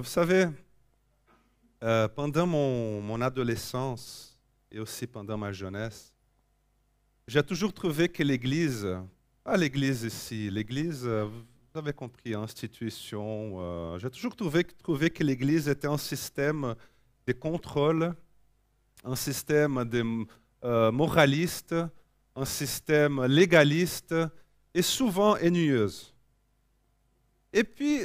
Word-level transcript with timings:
vous 0.00 0.06
savez, 0.06 0.48
euh, 1.82 2.08
pendant 2.08 2.46
mon, 2.46 3.20
adolescence 3.20 4.40
et 4.72 4.78
aussi 4.78 5.06
pendant 5.06 5.36
ma 5.36 5.52
jeunesse, 5.52 6.14
j'ai 7.28 7.42
toujours 7.42 7.74
trouvé 7.74 8.08
que 8.08 8.22
l'Église, 8.22 8.88
pas 9.44 9.58
l'Église 9.58 10.04
ici, 10.04 10.48
l'Église, 10.50 11.02
euh, 11.04 11.26
vous 11.26 11.78
avez 11.78 11.92
compris, 11.92 12.34
institution, 12.34 13.56
euh, 13.60 13.98
j'ai 13.98 14.08
toujours 14.08 14.34
trouvé, 14.34 14.64
que 14.64 15.22
l'Église 15.22 15.68
était 15.68 15.86
un 15.86 15.98
système 15.98 16.74
de 17.26 17.32
contrôle, 17.34 18.14
un 19.04 19.16
système 19.16 19.84
moraliste, 20.62 21.74
un 22.34 22.46
système 22.46 23.26
légaliste 23.26 24.14
et 24.72 24.82
souvent 24.82 25.36
ennuyeuse. 25.36 26.14
Et 27.52 27.64
puis, 27.64 28.02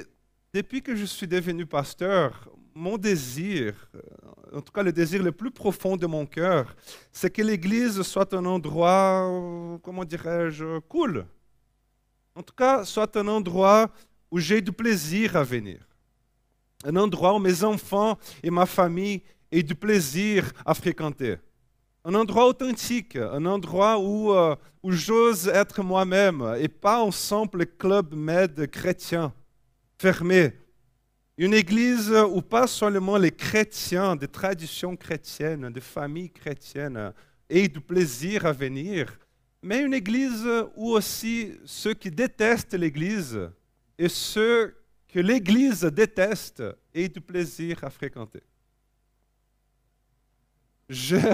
depuis 0.56 0.82
que 0.82 0.96
je 0.96 1.04
suis 1.04 1.28
devenu 1.28 1.66
pasteur, 1.66 2.50
mon 2.74 2.98
désir, 2.98 3.74
en 4.54 4.62
tout 4.62 4.72
cas 4.72 4.84
le 4.84 4.94
désir 4.94 5.22
le 5.22 5.34
plus 5.34 5.52
profond 5.52 5.98
de 5.98 6.06
mon 6.06 6.26
cœur, 6.26 6.74
c'est 7.12 7.30
que 7.30 7.42
l'Église 7.42 8.02
soit 8.04 8.34
un 8.34 8.46
endroit, 8.46 9.30
comment 9.84 10.06
dirais-je, 10.06 10.80
cool. 10.88 11.26
En 12.36 12.42
tout 12.42 12.54
cas, 12.54 12.86
soit 12.86 13.18
un 13.18 13.28
endroit 13.28 13.90
où 14.32 14.40
j'ai 14.40 14.62
du 14.62 14.72
plaisir 14.72 15.36
à 15.36 15.44
venir. 15.44 15.80
Un 16.86 16.96
endroit 16.96 17.36
où 17.36 17.40
mes 17.40 17.66
enfants 17.66 18.18
et 18.42 18.50
ma 18.50 18.66
famille 18.66 19.24
aient 19.52 19.62
du 19.62 19.76
plaisir 19.76 20.54
à 20.66 20.74
fréquenter 20.74 21.36
un 22.08 22.14
endroit 22.14 22.46
authentique, 22.46 23.16
un 23.16 23.48
endroit 23.48 23.98
où, 23.98 24.32
euh, 24.32 24.56
où 24.84 24.92
j'ose 24.92 25.48
être 25.48 25.82
moi-même 25.82 26.56
et 26.60 26.68
pas 26.68 27.02
un 27.02 27.10
simple 27.10 27.66
club 27.66 28.14
med 28.14 28.70
chrétien 28.70 29.34
fermé. 29.98 30.54
Une 31.38 31.54
église 31.54 32.14
où 32.32 32.42
pas 32.42 32.68
seulement 32.68 33.18
les 33.18 33.32
chrétiens, 33.32 34.16
des 34.16 34.28
traditions 34.28 34.96
chrétiennes, 34.96 35.70
des 35.70 35.82
familles 35.82 36.32
chrétiennes 36.32 37.14
aient 37.50 37.68
du 37.68 37.82
plaisir 37.82 38.46
à 38.46 38.54
venir, 38.54 39.20
mais 39.62 39.82
une 39.82 39.94
église 39.94 40.48
où 40.76 40.92
aussi 40.92 41.58
ceux 41.66 41.94
qui 41.94 42.10
détestent 42.10 42.76
l'église 42.76 43.50
et 43.98 44.08
ceux 44.08 44.78
que 45.08 45.20
l'église 45.20 45.82
déteste 45.82 46.64
aient 46.94 47.10
du 47.10 47.20
plaisir 47.20 47.84
à 47.84 47.90
fréquenter. 47.90 48.44
J'ai 50.88 51.28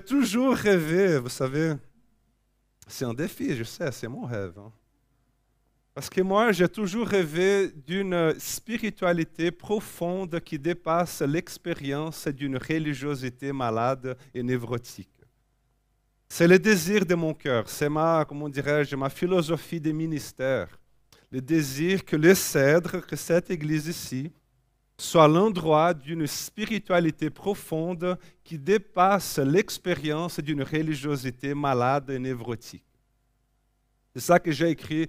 toujours 0.00 0.54
rêvé, 0.54 1.18
vous 1.18 1.28
savez, 1.28 1.74
c'est 2.86 3.04
un 3.04 3.12
défi, 3.12 3.54
je 3.56 3.64
sais, 3.64 3.92
c'est 3.92 4.08
mon 4.08 4.24
rêve. 4.24 4.58
Hein. 4.58 4.72
Parce 5.98 6.10
que 6.10 6.20
moi, 6.20 6.52
j'ai 6.52 6.68
toujours 6.68 7.08
rêvé 7.08 7.72
d'une 7.84 8.32
spiritualité 8.38 9.50
profonde 9.50 10.38
qui 10.38 10.56
dépasse 10.56 11.22
l'expérience 11.22 12.28
d'une 12.28 12.56
religiosité 12.56 13.52
malade 13.52 14.16
et 14.32 14.44
névrotique. 14.44 15.10
C'est 16.28 16.46
le 16.46 16.56
désir 16.56 17.04
de 17.04 17.16
mon 17.16 17.34
cœur, 17.34 17.68
c'est 17.68 17.88
ma, 17.88 18.24
comment 18.28 18.48
dirais-je, 18.48 18.94
ma 18.94 19.10
philosophie 19.10 19.80
de 19.80 19.90
ministère. 19.90 20.68
Le 21.32 21.40
désir 21.40 22.04
que 22.04 22.14
le 22.14 22.32
cèdre, 22.32 23.04
que 23.04 23.16
cette 23.16 23.50
église 23.50 23.88
ici, 23.88 24.30
soit 24.96 25.26
l'endroit 25.26 25.92
d'une 25.94 26.28
spiritualité 26.28 27.28
profonde 27.28 28.16
qui 28.44 28.56
dépasse 28.56 29.38
l'expérience 29.38 30.38
d'une 30.38 30.62
religiosité 30.62 31.54
malade 31.54 32.08
et 32.10 32.20
névrotique. 32.20 32.84
C'est 34.14 34.20
ça 34.20 34.38
que 34.38 34.52
j'ai 34.52 34.70
écrit 34.70 35.08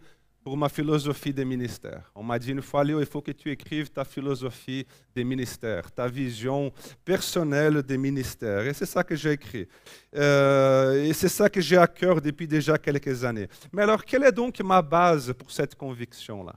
pour 0.50 0.58
ma 0.58 0.68
philosophie 0.68 1.32
des 1.32 1.46
ministères. 1.46 2.12
On 2.16 2.24
m'a 2.24 2.40
dit 2.40 2.50
une 2.50 2.64
fois, 2.64 2.84
Léo, 2.84 3.00
il 3.00 3.06
faut 3.06 3.22
que 3.22 3.30
tu 3.32 3.52
écrives 3.52 3.92
ta 3.92 4.04
philosophie 4.04 4.84
des 5.14 5.24
ministères, 5.24 5.92
ta 5.92 6.08
vision 6.08 6.74
personnelle 7.06 7.84
des 7.84 8.00
ministères. 8.00 8.66
Et 8.66 8.74
c'est 8.74 8.88
ça 8.88 9.04
que 9.04 9.16
j'ai 9.16 9.34
écrit. 9.34 9.68
Euh, 10.16 11.04
et 11.04 11.14
c'est 11.14 11.30
ça 11.30 11.52
que 11.52 11.62
j'ai 11.62 11.78
à 11.78 11.86
cœur 11.86 12.20
depuis 12.20 12.48
déjà 12.48 12.80
quelques 12.80 13.24
années. 13.24 13.48
Mais 13.72 13.84
alors, 13.84 14.04
quelle 14.04 14.24
est 14.24 14.32
donc 14.32 14.60
ma 14.62 14.82
base 14.82 15.32
pour 15.34 15.52
cette 15.52 15.76
conviction-là? 15.76 16.56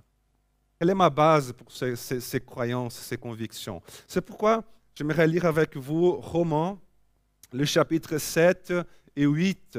Quelle 0.79 0.89
est 0.89 0.95
ma 0.95 1.11
base 1.11 1.53
pour 1.53 1.71
ces, 1.71 2.41
croyances, 2.41 2.95
ces 2.95 3.19
convictions? 3.19 3.83
C'est 4.09 4.23
pourquoi 4.23 4.65
j'aimerais 4.95 5.27
lire 5.27 5.45
avec 5.45 5.77
vous 5.77 6.13
Romans, 6.13 6.79
le 7.53 7.67
chapitre 7.67 8.17
7 8.17 8.73
et 9.17 9.25
8. 9.27 9.79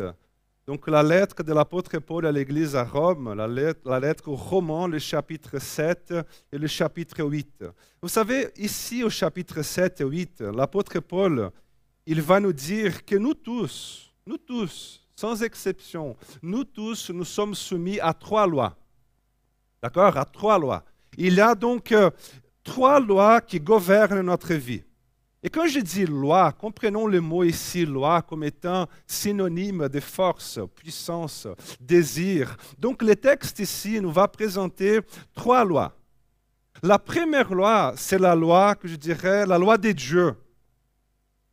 Donc 0.66 0.88
la 0.88 1.03
lettre 1.03 1.44
de 1.44 1.51
l'apôtre 1.51 2.00
Paul 2.00 2.25
à 2.25 2.31
l'église 2.31 2.74
à 2.74 2.85
Rome, 2.85 3.34
la 3.34 3.47
lettre, 3.47 3.81
la 3.84 4.00
lettre 4.00 4.29
aux 4.29 4.35
Romans, 4.35 4.88
le 4.88 4.97
chapitre 4.97 5.59
7 5.59 6.13
et 6.53 6.57
le 6.57 6.68
chapitre 6.68 7.22
8. 7.22 7.66
Vous 8.01 8.07
savez, 8.07 8.47
ici 8.56 9.03
au 9.03 9.09
chapitre 9.09 9.62
7 9.62 10.00
et 10.00 10.06
8, 10.06 10.41
l'apôtre 10.56 11.01
Paul, 11.01 11.51
il 12.06 12.22
va 12.22 12.40
nous 12.40 12.53
dire 12.53 13.03
que 13.03 13.18
nous 13.18 13.34
tous, 13.34 14.13
nous 14.25 14.38
tous, 14.38 15.06
sans 15.18 15.44
exception, 15.44 16.16
nous 16.41 16.63
tous, 16.63 17.09
nous 17.09 17.25
sommes 17.25 17.56
soumis 17.56 18.00
à 18.00 18.13
trois 18.13 18.47
lois. 18.47 18.78
D'accord? 19.81 20.16
À 20.16 20.24
trois 20.24 20.57
lois. 20.57 20.85
Il 21.18 21.34
y 21.34 21.41
a 21.41 21.56
donc 21.56 21.91
euh, 21.91 22.09
trois 22.63 23.01
lois 23.01 23.41
qui 23.41 23.59
gouvernent 23.59 24.22
notre 24.22 24.53
vie. 24.53 24.84
Et 25.46 25.50
quand 25.50 25.68
je 25.68 25.81
dis 25.81 26.06
loi, 26.06 26.54
comprenons 26.54 27.06
le 27.06 27.20
mot 27.20 27.44
ici, 27.44 27.86
loi, 27.86 28.22
comme 28.22 28.46
étant 28.46 28.88
synonyme 29.06 29.90
de 29.90 30.00
force, 30.00 30.58
puissance, 30.74 31.48
désir. 31.81 32.56
Donc 32.80 33.04
le 33.04 33.14
texte 33.14 33.59
ici 33.59 34.00
nous 34.00 34.12
va 34.12 34.30
présenter 34.30 35.02
trois 35.34 35.66
lois. 35.66 35.98
La 36.81 36.98
première 36.98 37.54
loi, 37.54 37.94
c'est 37.98 38.20
la 38.20 38.36
loi 38.36 38.76
que 38.76 38.88
je 38.88 38.96
dirais, 38.96 39.46
la 39.46 39.58
loi 39.58 39.78
des 39.78 39.94
dieux. 39.94 40.34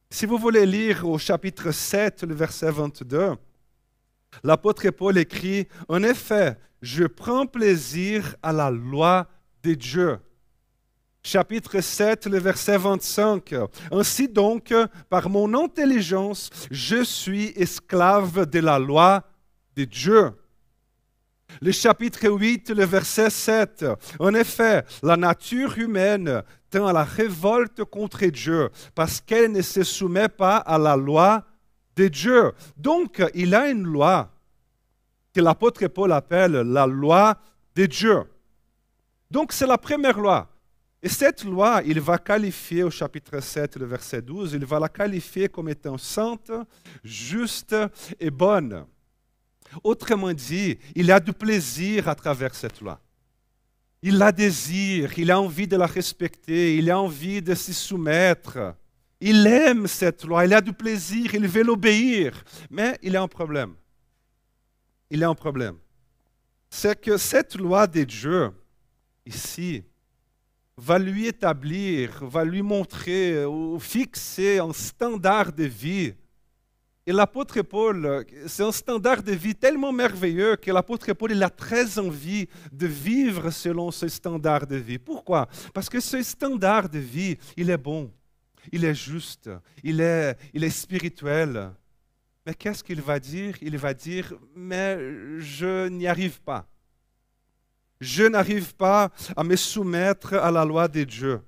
Si 0.08 0.24
vous 0.24 0.38
voulez 0.38 0.66
lire 0.66 1.08
au 1.08 1.18
chapitre 1.18 1.72
7, 1.72 2.22
le 2.22 2.34
verset 2.34 2.70
22, 2.70 3.34
l'apôtre 4.44 4.88
Paul 4.90 5.18
écrit, 5.18 5.66
En 5.88 6.02
effet, 6.04 6.56
je 6.80 7.04
prends 7.04 7.46
plaisir 7.46 8.36
à 8.40 8.52
la 8.52 8.70
loi 8.70 9.26
de 9.64 9.74
Dieu. 9.74 10.18
Chapitre 11.22 11.80
7, 11.80 12.26
le 12.26 12.38
verset 12.38 12.78
25. 12.78 13.54
Ainsi 13.92 14.28
donc, 14.28 14.74
par 15.08 15.28
mon 15.28 15.52
intelligence, 15.54 16.50
je 16.70 17.04
suis 17.04 17.52
esclave 17.56 18.46
de 18.46 18.60
la 18.60 18.78
loi 18.78 19.22
de 19.76 19.84
Dieu. 19.84 20.32
Le 21.60 21.72
chapitre 21.72 22.28
8, 22.28 22.70
le 22.70 22.84
verset 22.84 23.28
7. 23.28 23.84
En 24.18 24.34
effet, 24.34 24.84
la 25.02 25.16
nature 25.16 25.76
humaine 25.78 26.42
tend 26.70 26.86
à 26.86 26.92
la 26.92 27.04
révolte 27.04 27.84
contre 27.84 28.24
Dieu 28.26 28.70
parce 28.94 29.20
qu'elle 29.20 29.52
ne 29.52 29.62
se 29.62 29.82
soumet 29.82 30.28
pas 30.28 30.58
à 30.58 30.78
la 30.78 30.96
loi 30.96 31.44
de 31.96 32.08
Dieu. 32.08 32.52
Donc, 32.76 33.22
il 33.34 33.54
a 33.54 33.68
une 33.68 33.82
loi 33.82 34.30
que 35.34 35.40
l'apôtre 35.40 35.86
Paul 35.88 36.12
appelle 36.12 36.52
la 36.52 36.86
loi 36.86 37.36
de 37.74 37.86
Dieu. 37.86 38.24
Donc 39.30 39.52
c'est 39.52 39.66
la 39.66 39.78
première 39.78 40.18
loi. 40.18 40.48
Et 41.02 41.08
cette 41.08 41.44
loi, 41.44 41.82
il 41.86 41.98
va 41.98 42.18
qualifier 42.18 42.82
au 42.82 42.90
chapitre 42.90 43.40
7, 43.40 43.76
le 43.76 43.86
verset 43.86 44.20
12, 44.20 44.52
il 44.52 44.66
va 44.66 44.78
la 44.78 44.88
qualifier 44.88 45.48
comme 45.48 45.70
étant 45.70 45.96
sainte, 45.96 46.52
juste 47.02 47.74
et 48.18 48.30
bonne. 48.30 48.84
Autrement 49.82 50.32
dit, 50.32 50.78
il 50.94 51.10
a 51.10 51.18
du 51.18 51.32
plaisir 51.32 52.06
à 52.08 52.14
travers 52.14 52.54
cette 52.54 52.80
loi. 52.82 53.00
Il 54.02 54.18
la 54.18 54.30
désire, 54.30 55.18
il 55.18 55.30
a 55.30 55.40
envie 55.40 55.66
de 55.66 55.76
la 55.76 55.86
respecter, 55.86 56.76
il 56.76 56.90
a 56.90 56.98
envie 56.98 57.40
de 57.40 57.54
s'y 57.54 57.72
soumettre. 57.72 58.74
Il 59.20 59.46
aime 59.46 59.86
cette 59.86 60.24
loi, 60.24 60.44
il 60.44 60.52
a 60.52 60.60
du 60.60 60.72
plaisir, 60.72 61.34
il 61.34 61.46
veut 61.46 61.62
l'obéir. 61.62 62.44
Mais 62.70 62.98
il 63.02 63.16
a 63.16 63.22
un 63.22 63.28
problème. 63.28 63.74
Il 65.10 65.24
a 65.24 65.28
un 65.28 65.34
problème. 65.34 65.76
C'est 66.68 66.98
que 67.00 67.16
cette 67.16 67.56
loi 67.56 67.86
de 67.86 68.04
Dieu, 68.04 68.50
ici 69.26 69.84
va 70.80 70.98
lui 70.98 71.26
établir, 71.26 72.24
va 72.24 72.42
lui 72.42 72.62
montrer 72.62 73.44
ou 73.44 73.78
fixer 73.78 74.58
un 74.58 74.72
standard 74.72 75.52
de 75.52 75.64
vie. 75.64 76.14
Et 77.06 77.12
l'apôtre 77.12 77.60
Paul, 77.62 78.24
c'est 78.46 78.62
un 78.62 78.72
standard 78.72 79.22
de 79.22 79.32
vie 79.32 79.54
tellement 79.54 79.92
merveilleux 79.92 80.56
que 80.56 80.70
l'apôtre 80.70 81.12
Paul 81.12 81.32
il 81.32 81.42
a 81.42 81.50
très 81.50 81.98
envie 81.98 82.48
de 82.72 82.86
vivre 82.86 83.50
selon 83.50 83.90
ce 83.90 84.08
standard 84.08 84.66
de 84.66 84.76
vie. 84.76 84.98
Pourquoi? 84.98 85.48
Parce 85.74 85.88
que 85.88 86.00
ce 86.00 86.22
standard 86.22 86.88
de 86.88 86.98
vie, 86.98 87.36
il 87.56 87.68
est 87.68 87.78
bon, 87.78 88.10
il 88.72 88.84
est 88.84 88.94
juste, 88.94 89.50
il 89.82 90.00
est, 90.00 90.36
il 90.54 90.64
est 90.64 90.70
spirituel. 90.70 91.72
Mais 92.46 92.54
qu'est-ce 92.54 92.82
qu'il 92.82 93.02
va 93.02 93.18
dire? 93.18 93.54
Il 93.60 93.76
va 93.76 93.92
dire, 93.92 94.32
mais 94.54 94.96
je 95.40 95.88
n'y 95.88 96.06
arrive 96.06 96.40
pas. 96.40 96.69
Je 98.00 98.24
n'arrive 98.24 98.74
pas 98.74 99.10
à 99.36 99.44
me 99.44 99.56
soumettre 99.56 100.34
à 100.34 100.50
la 100.50 100.64
loi 100.64 100.88
de 100.88 101.04
Dieu. 101.04 101.40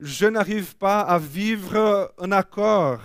Je 0.00 0.26
n'arrive 0.26 0.76
pas 0.76 1.00
à 1.00 1.18
vivre 1.18 2.12
un 2.18 2.32
accord. 2.32 3.00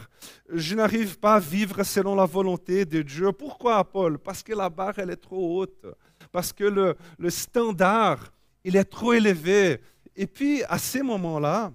Je 0.52 0.74
n'arrive 0.74 1.20
pas 1.20 1.36
à 1.36 1.40
vivre 1.40 1.84
selon 1.84 2.16
la 2.16 2.26
volonté 2.26 2.86
de 2.86 3.04
Dieu. 3.04 3.32
Pourquoi, 3.32 3.84
Paul? 3.84 4.18
Parce 4.18 4.42
que 4.42 4.54
la 4.54 4.70
barre, 4.70 4.98
elle 4.98 5.12
est 5.12 5.16
trop 5.16 5.60
haute. 5.62 5.86
Parce 6.32 6.52
que 6.52 6.64
le, 6.64 6.96
le 7.20 7.30
standard, 7.30 8.34
il 8.64 8.76
est 8.76 8.86
trop 8.86 9.14
élevé. 9.14 9.80
Et 10.16 10.26
puis, 10.26 10.64
à 10.64 10.80
ces 10.80 11.04
moments-là, 11.04 11.72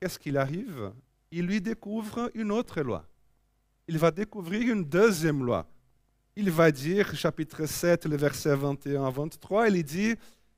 qu'est-ce 0.00 0.18
qu'il 0.18 0.36
arrive? 0.36 0.92
Il 1.30 1.46
lui 1.46 1.60
découvre 1.60 2.30
une 2.34 2.50
autre 2.50 2.80
loi. 2.80 3.04
Il 3.86 3.96
va 3.96 4.10
découvrir 4.10 4.72
une 4.72 4.84
deuxième 4.84 5.44
loi. 5.44 5.66
Il 6.34 6.50
va 6.50 6.70
dire, 6.70 7.14
chapitre 7.14 7.64
7, 7.64 8.06
le 8.06 8.16
verset 8.16 8.54
21 8.54 9.04
à 9.04 9.10
23, 9.10 9.68
il 9.68 9.82
dit, 9.82 10.14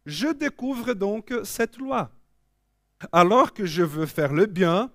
je 0.06 0.28
découvre 0.28 0.94
donc 0.94 1.32
cette 1.44 1.78
loi. 1.78 2.10
Alors 3.12 3.52
que 3.52 3.64
je 3.64 3.82
veux 3.82 4.06
faire 4.06 4.32
le 4.32 4.46
bien, 4.46 4.90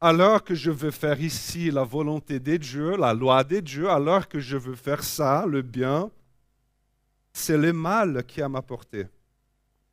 alors 0.00 0.44
que 0.44 0.54
je 0.54 0.70
veux 0.70 0.90
faire 0.90 1.20
ici 1.20 1.70
la 1.70 1.82
volonté 1.82 2.38
des 2.38 2.58
dieux, 2.58 2.96
la 2.96 3.14
loi 3.14 3.42
des 3.42 3.62
dieux, 3.62 3.88
alors 3.88 4.28
que 4.28 4.38
je 4.38 4.56
veux 4.56 4.76
faire 4.76 5.02
ça, 5.02 5.44
le 5.46 5.62
bien, 5.62 6.10
c'est 7.32 7.56
le 7.56 7.72
mal 7.72 8.24
qui 8.24 8.42
a 8.42 8.48
m'apporté. 8.48 9.06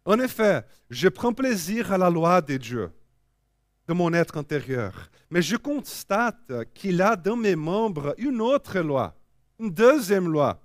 En 0.05 0.19
effet, 0.19 0.63
je 0.89 1.07
prends 1.07 1.33
plaisir 1.33 1.91
à 1.91 1.97
la 1.97 2.09
loi 2.09 2.41
des 2.41 2.59
dieux 2.59 2.91
de 3.87 3.93
mon 3.93 4.13
être 4.13 4.37
intérieur, 4.37 5.09
mais 5.29 5.41
je 5.41 5.55
constate 5.55 6.51
qu'il 6.73 7.01
a 7.01 7.15
dans 7.15 7.35
mes 7.35 7.55
membres 7.55 8.15
une 8.17 8.41
autre 8.41 8.79
loi, 8.79 9.15
une 9.59 9.71
deuxième 9.71 10.27
loi. 10.27 10.59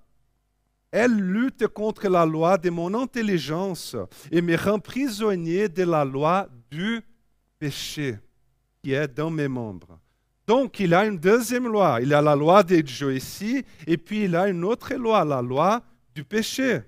Elle 0.90 1.16
lutte 1.16 1.68
contre 1.68 2.08
la 2.08 2.26
loi 2.26 2.58
de 2.58 2.70
mon 2.70 2.92
intelligence 2.94 3.96
et 4.30 4.42
me 4.42 4.56
rend 4.56 4.78
prisonnier 4.78 5.68
de 5.68 5.84
la 5.84 6.04
loi 6.04 6.48
du 6.70 7.00
péché 7.58 8.18
qui 8.82 8.92
est 8.92 9.08
dans 9.08 9.30
mes 9.30 9.48
membres. 9.48 9.98
Donc, 10.46 10.80
il 10.80 10.94
a 10.94 11.04
une 11.04 11.18
deuxième 11.18 11.68
loi. 11.68 12.00
Il 12.02 12.12
a 12.12 12.20
la 12.20 12.34
loi 12.34 12.64
des 12.64 12.82
dieux 12.82 13.14
ici, 13.14 13.64
et 13.86 13.96
puis 13.96 14.24
il 14.24 14.34
a 14.34 14.48
une 14.48 14.64
autre 14.64 14.94
loi, 14.94 15.24
la 15.24 15.40
loi 15.40 15.80
du 16.12 16.24
péché. 16.24 16.80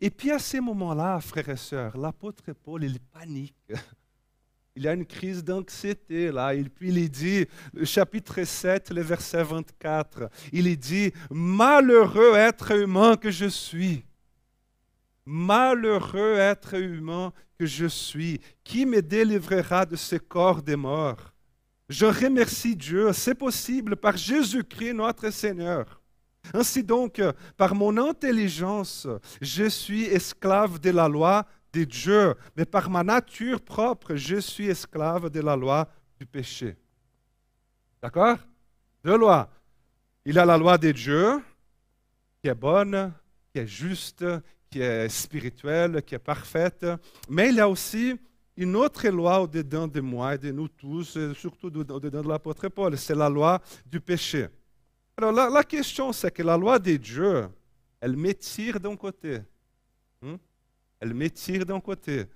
Et 0.00 0.10
puis 0.10 0.30
à 0.30 0.38
ces 0.38 0.60
moments-là, 0.60 1.20
frères 1.20 1.48
et 1.48 1.56
sœurs, 1.56 1.96
l'apôtre 1.96 2.52
Paul, 2.52 2.84
il 2.84 3.00
panique. 3.00 3.72
Il 4.76 4.86
a 4.86 4.92
une 4.92 5.06
crise 5.06 5.42
d'anxiété 5.42 6.30
là. 6.30 6.54
Et 6.54 6.62
puis 6.64 6.90
il 6.90 7.10
dit, 7.10 7.46
chapitre 7.84 8.44
7, 8.44 8.90
le 8.90 9.00
verset 9.00 9.42
24, 9.42 10.28
il 10.52 10.78
dit, 10.78 11.12
Malheureux 11.30 12.34
être 12.36 12.72
humain 12.72 13.16
que 13.16 13.30
je 13.30 13.46
suis. 13.46 14.04
Malheureux 15.24 16.36
être 16.36 16.74
humain 16.74 17.32
que 17.58 17.64
je 17.64 17.86
suis, 17.86 18.38
qui 18.62 18.84
me 18.84 19.00
délivrera 19.00 19.86
de 19.86 19.96
ce 19.96 20.16
corps 20.16 20.62
des 20.62 20.76
morts? 20.76 21.32
Je 21.88 22.04
remercie 22.04 22.76
Dieu, 22.76 23.12
c'est 23.12 23.34
possible 23.34 23.96
par 23.96 24.16
Jésus-Christ 24.16 24.92
notre 24.92 25.30
Seigneur. 25.30 26.00
Ainsi 26.52 26.82
donc, 26.82 27.20
par 27.56 27.74
mon 27.74 27.96
intelligence, 27.96 29.08
je 29.40 29.64
suis 29.64 30.04
esclave 30.04 30.78
de 30.80 30.90
la 30.90 31.08
loi 31.08 31.46
de 31.76 31.84
Dieu, 31.84 32.34
mais 32.56 32.64
par 32.64 32.88
ma 32.88 33.02
nature 33.02 33.60
propre, 33.60 34.14
je 34.14 34.36
suis 34.36 34.68
esclave 34.68 35.28
de 35.28 35.40
la 35.40 35.56
loi 35.56 35.88
du 36.18 36.24
péché. 36.24 36.76
D'accord? 38.00 38.38
Deux 39.04 39.18
lois. 39.18 39.50
Il 40.24 40.38
a 40.38 40.44
la 40.44 40.56
loi 40.56 40.78
de 40.78 40.90
Dieu, 40.90 41.42
qui 42.40 42.48
est 42.48 42.54
bonne, 42.54 43.12
qui 43.52 43.58
est 43.58 43.66
juste, 43.66 44.24
qui 44.70 44.80
est 44.80 45.08
spirituelle, 45.08 46.02
qui 46.02 46.14
est 46.14 46.18
parfaite, 46.34 46.86
mais 47.28 47.50
il 47.50 47.56
y 47.56 47.60
a 47.60 47.68
aussi 47.68 48.18
une 48.56 48.74
autre 48.74 49.06
loi 49.08 49.40
au-dedans 49.42 49.86
de 49.86 50.00
moi 50.00 50.34
et 50.34 50.38
de 50.38 50.50
nous 50.50 50.68
tous, 50.68 51.16
et 51.16 51.34
surtout 51.34 51.66
au-dedans 51.66 52.22
de 52.22 52.28
l'apôtre 52.28 52.68
Paul, 52.68 52.96
c'est 52.96 53.14
la 53.14 53.28
loi 53.28 53.60
du 53.84 54.00
péché. 54.00 54.48
Alors 55.18 55.32
la, 55.32 55.64
question, 55.64 56.12
c'est 56.12 56.30
que 56.30 56.42
la 56.42 56.56
loi 56.56 56.78
de 56.78 56.96
Dieu, 56.96 57.48
elle 58.00 58.16
m'étire 58.16 58.80
d'un 58.80 58.96
côté. 58.96 59.40
Elle 61.00 61.14
m'étire 61.14 61.64
d'un 61.64 61.80
côté. 61.80 62.26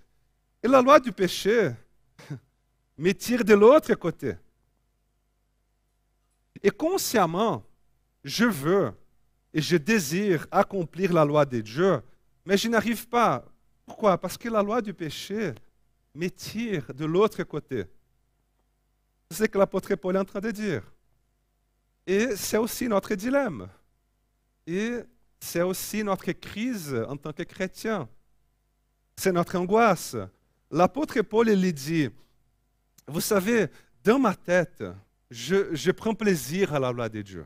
Et 0.62 0.68
la 0.68 0.82
loi 0.82 1.00
du 1.00 1.12
péché 1.12 1.70
m'étire 2.98 3.44
de 3.44 3.54
l'autre 3.54 3.94
côté. 3.94 4.34
Et 6.62 6.70
consciemment, 6.70 7.64
je 8.22 8.44
veux 8.44 8.92
et 9.52 9.60
je 9.60 9.76
désire 9.76 10.46
accomplir 10.50 11.12
la 11.12 11.24
loi 11.24 11.44
de 11.44 11.60
Dieu, 11.60 12.00
mais 12.44 12.56
je 12.56 12.68
n'arrive 12.68 13.08
pas. 13.08 13.44
Pourquoi? 13.86 14.18
Parce 14.18 14.36
que 14.36 14.48
la 14.48 14.62
loi 14.62 14.80
du 14.80 14.94
péché 14.94 15.54
m'étire 16.14 16.92
de 16.94 17.04
l'autre 17.04 17.42
côté. 17.42 17.84
C'est 19.30 19.44
ce 19.44 19.44
que 19.44 19.58
l'apôtre 19.58 19.94
Paul 19.94 20.16
est 20.16 20.20
en 20.20 20.24
train 20.24 20.40
de 20.40 20.50
dire. 20.50 20.82
Et 22.06 22.36
c'est 22.36 22.56
aussi 22.56 22.88
notre 22.88 23.14
dilemme. 23.14 23.68
Et 24.66 24.98
c'est 25.38 25.62
aussi 25.62 26.04
notre 26.04 26.30
crise 26.32 26.94
en 27.08 27.16
tant 27.16 27.32
que 27.32 27.42
chrétien. 27.42 28.08
C'est 29.20 29.32
notre 29.32 29.58
angoisse. 29.58 30.16
L'apôtre 30.70 31.20
Paul 31.20 31.50
il 31.50 31.74
dit, 31.74 32.08
vous 33.06 33.20
savez, 33.20 33.66
dans 34.02 34.18
ma 34.18 34.34
tête, 34.34 34.82
je, 35.30 35.74
je 35.74 35.90
prends 35.90 36.14
plaisir 36.14 36.72
à 36.72 36.78
la 36.78 36.90
loi 36.90 37.06
de 37.10 37.20
Dieu. 37.20 37.44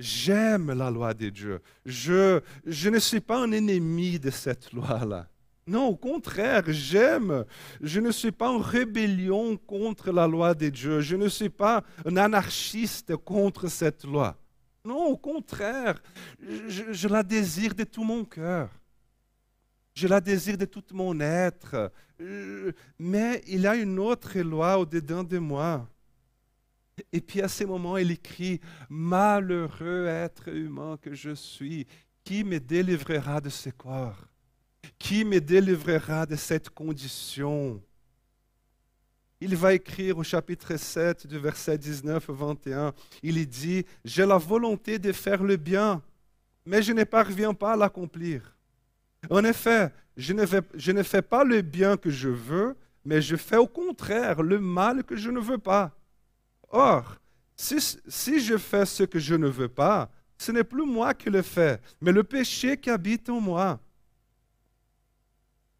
J'aime 0.00 0.72
la 0.72 0.90
loi 0.90 1.12
de 1.12 1.28
Dieu. 1.28 1.60
Je, 1.84 2.40
je 2.64 2.88
ne 2.88 2.98
suis 2.98 3.20
pas 3.20 3.36
un 3.36 3.52
ennemi 3.52 4.18
de 4.18 4.30
cette 4.30 4.72
loi-là. 4.72 5.28
Non, 5.66 5.88
au 5.88 5.96
contraire, 5.96 6.62
j'aime. 6.68 7.44
Je 7.82 8.00
ne 8.00 8.10
suis 8.10 8.32
pas 8.32 8.50
en 8.50 8.56
rébellion 8.56 9.58
contre 9.58 10.10
la 10.10 10.26
loi 10.26 10.54
de 10.54 10.70
Dieu. 10.70 11.02
Je 11.02 11.16
ne 11.16 11.28
suis 11.28 11.50
pas 11.50 11.84
un 12.06 12.16
anarchiste 12.16 13.14
contre 13.14 13.68
cette 13.68 14.04
loi. 14.04 14.38
Non, 14.86 15.04
au 15.04 15.18
contraire, 15.18 16.02
je, 16.66 16.84
je 16.92 17.08
la 17.08 17.22
désire 17.22 17.74
de 17.74 17.84
tout 17.84 18.04
mon 18.04 18.24
cœur. 18.24 18.70
Je 19.98 20.06
la 20.06 20.20
désire 20.20 20.56
de 20.56 20.64
tout 20.64 20.84
mon 20.92 21.18
être. 21.18 21.90
Mais 23.00 23.42
il 23.48 23.62
y 23.62 23.66
a 23.66 23.74
une 23.74 23.98
autre 23.98 24.38
loi 24.38 24.78
au-dedans 24.78 25.24
de 25.24 25.38
moi. 25.38 25.88
Et 27.12 27.20
puis 27.20 27.42
à 27.42 27.48
ce 27.48 27.64
moment, 27.64 27.96
il 27.96 28.12
écrit, 28.12 28.60
Malheureux 28.88 30.06
être 30.06 30.50
humain 30.50 30.96
que 31.02 31.14
je 31.14 31.34
suis, 31.34 31.84
qui 32.22 32.44
me 32.44 32.60
délivrera 32.60 33.40
de 33.40 33.48
ce 33.48 33.70
corps? 33.70 34.20
Qui 35.00 35.24
me 35.24 35.40
délivrera 35.40 36.26
de 36.26 36.36
cette 36.36 36.70
condition? 36.70 37.82
Il 39.40 39.56
va 39.56 39.74
écrire 39.74 40.18
au 40.18 40.22
chapitre 40.22 40.76
7 40.76 41.26
du 41.26 41.40
verset 41.40 41.76
19 41.76 42.24
21, 42.28 42.94
il 43.24 43.48
dit, 43.48 43.84
j'ai 44.04 44.26
la 44.26 44.38
volonté 44.38 45.00
de 45.00 45.10
faire 45.10 45.42
le 45.42 45.56
bien, 45.56 46.00
mais 46.64 46.82
je 46.82 46.92
ne 46.92 47.02
parviens 47.02 47.52
pas 47.52 47.72
à 47.72 47.76
l'accomplir. 47.76 48.57
En 49.30 49.44
effet, 49.44 49.92
je 50.16 50.32
ne, 50.32 51.02
fais 51.02 51.22
pas 51.22 51.44
le 51.44 51.62
bien 51.62 51.96
que 51.96 52.10
je 52.10 52.28
veux, 52.28 52.76
mais 53.04 53.22
je 53.22 53.36
fais 53.36 53.56
au 53.56 53.66
contraire 53.66 54.42
le 54.42 54.58
mal 54.58 55.04
que 55.04 55.16
je 55.16 55.30
ne 55.30 55.40
veux 55.40 55.58
pas. 55.58 55.96
Or, 56.70 57.16
si, 57.56 58.40
je 58.40 58.56
fais 58.56 58.84
ce 58.84 59.04
que 59.04 59.18
je 59.18 59.34
ne 59.34 59.48
veux 59.48 59.68
pas, 59.68 60.10
ce 60.36 60.52
n'est 60.52 60.64
plus 60.64 60.86
moi 60.86 61.14
qui 61.14 61.30
le 61.30 61.42
fais, 61.42 61.80
mais 62.00 62.12
le 62.12 62.22
péché 62.22 62.76
qui 62.76 62.90
habite 62.90 63.28
en 63.28 63.40
moi. 63.40 63.80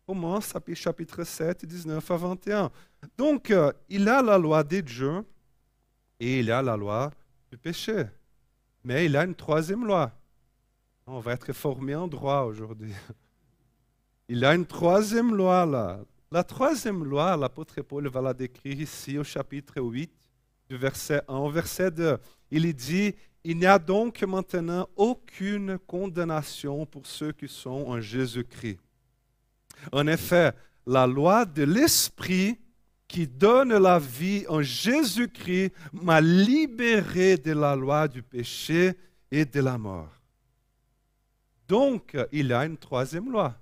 Commence 0.06 0.54
chapitre 0.74 1.22
7, 1.22 1.66
19 1.66 2.10
à 2.10 2.16
21. 2.16 2.70
Donc, 3.16 3.50
euh, 3.50 3.72
il 3.90 4.08
a 4.08 4.22
la 4.22 4.38
loi 4.38 4.64
des 4.64 4.80
dieux 4.80 5.22
et 6.18 6.40
il 6.40 6.50
a 6.50 6.62
la 6.62 6.76
loi 6.76 7.10
du 7.50 7.58
péché. 7.58 8.04
Mais 8.84 9.04
il 9.04 9.16
a 9.16 9.24
une 9.24 9.34
troisième 9.34 9.84
loi. 9.84 10.10
On 11.06 11.20
va 11.20 11.32
être 11.34 11.52
formé 11.52 11.94
en 11.94 12.08
droit 12.08 12.40
aujourd'hui. 12.42 12.92
Il 14.28 14.44
a 14.44 14.54
une 14.54 14.66
troisième 14.66 15.34
loi 15.34 15.64
là. 15.64 16.00
La 16.30 16.44
troisième 16.44 17.04
loi, 17.04 17.36
l'apôtre 17.36 17.80
Paul 17.80 18.06
va 18.08 18.20
la 18.20 18.34
décrire 18.34 18.78
ici 18.78 19.16
au 19.16 19.24
chapitre 19.24 19.80
8 19.80 20.10
du 20.68 20.76
verset 20.76 21.22
1 21.26 21.34
au 21.36 21.50
verset 21.50 21.90
2. 21.90 22.18
Il 22.50 22.74
dit, 22.74 23.14
il 23.42 23.56
n'y 23.56 23.64
a 23.64 23.78
donc 23.78 24.22
maintenant 24.22 24.86
aucune 24.94 25.78
condamnation 25.78 26.84
pour 26.84 27.06
ceux 27.06 27.32
qui 27.32 27.48
sont 27.48 27.86
en 27.86 28.00
Jésus-Christ. 28.00 28.78
En 29.92 30.06
effet, 30.06 30.52
la 30.86 31.06
loi 31.06 31.46
de 31.46 31.62
l'Esprit 31.62 32.58
qui 33.06 33.26
donne 33.26 33.74
la 33.78 33.98
vie 33.98 34.44
en 34.48 34.60
Jésus-Christ 34.60 35.72
m'a 35.94 36.20
libéré 36.20 37.38
de 37.38 37.52
la 37.52 37.74
loi 37.74 38.06
du 38.06 38.22
péché 38.22 38.92
et 39.30 39.46
de 39.46 39.60
la 39.60 39.78
mort. 39.78 40.12
Donc, 41.66 42.16
il 42.32 42.48
y 42.48 42.52
a 42.52 42.66
une 42.66 42.76
troisième 42.76 43.30
loi, 43.30 43.58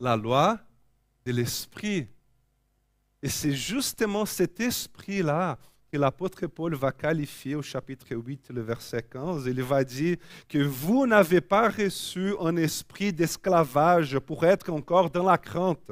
la 0.00 0.16
loi 0.16 0.58
de 1.24 1.32
l'Esprit 1.32 2.08
et 3.22 3.28
c'est 3.28 3.52
justement 3.52 4.24
cet 4.26 4.60
esprit-là 4.60 5.58
que 5.90 5.96
l'apôtre 5.96 6.46
Paul 6.46 6.74
va 6.74 6.92
qualifier 6.92 7.54
au 7.54 7.62
chapitre 7.62 8.14
8, 8.14 8.50
le 8.50 8.60
verset 8.60 9.02
15. 9.02 9.46
Il 9.46 9.62
va 9.62 9.82
dire 9.82 10.16
que 10.48 10.58
vous 10.58 11.06
n'avez 11.06 11.40
pas 11.40 11.68
reçu 11.68 12.34
un 12.40 12.56
esprit 12.56 13.12
d'esclavage 13.12 14.18
pour 14.20 14.44
être 14.44 14.70
encore 14.70 15.10
dans 15.10 15.24
la 15.24 15.38
crainte, 15.38 15.90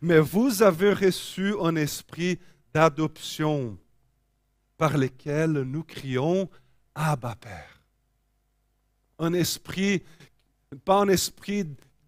mais 0.00 0.18
vous 0.18 0.62
avez 0.62 0.94
reçu 0.94 1.54
un 1.60 1.76
esprit 1.76 2.38
d'adoption 2.72 3.78
par 4.76 4.96
lequel 4.96 5.52
nous 5.52 5.84
crions 5.84 6.48
Abba 6.94 7.36
Père. 7.36 7.80
Un 9.18 9.34
esprit, 9.34 10.02
pas 10.84 11.00
un 11.00 11.08
esprit 11.08 11.66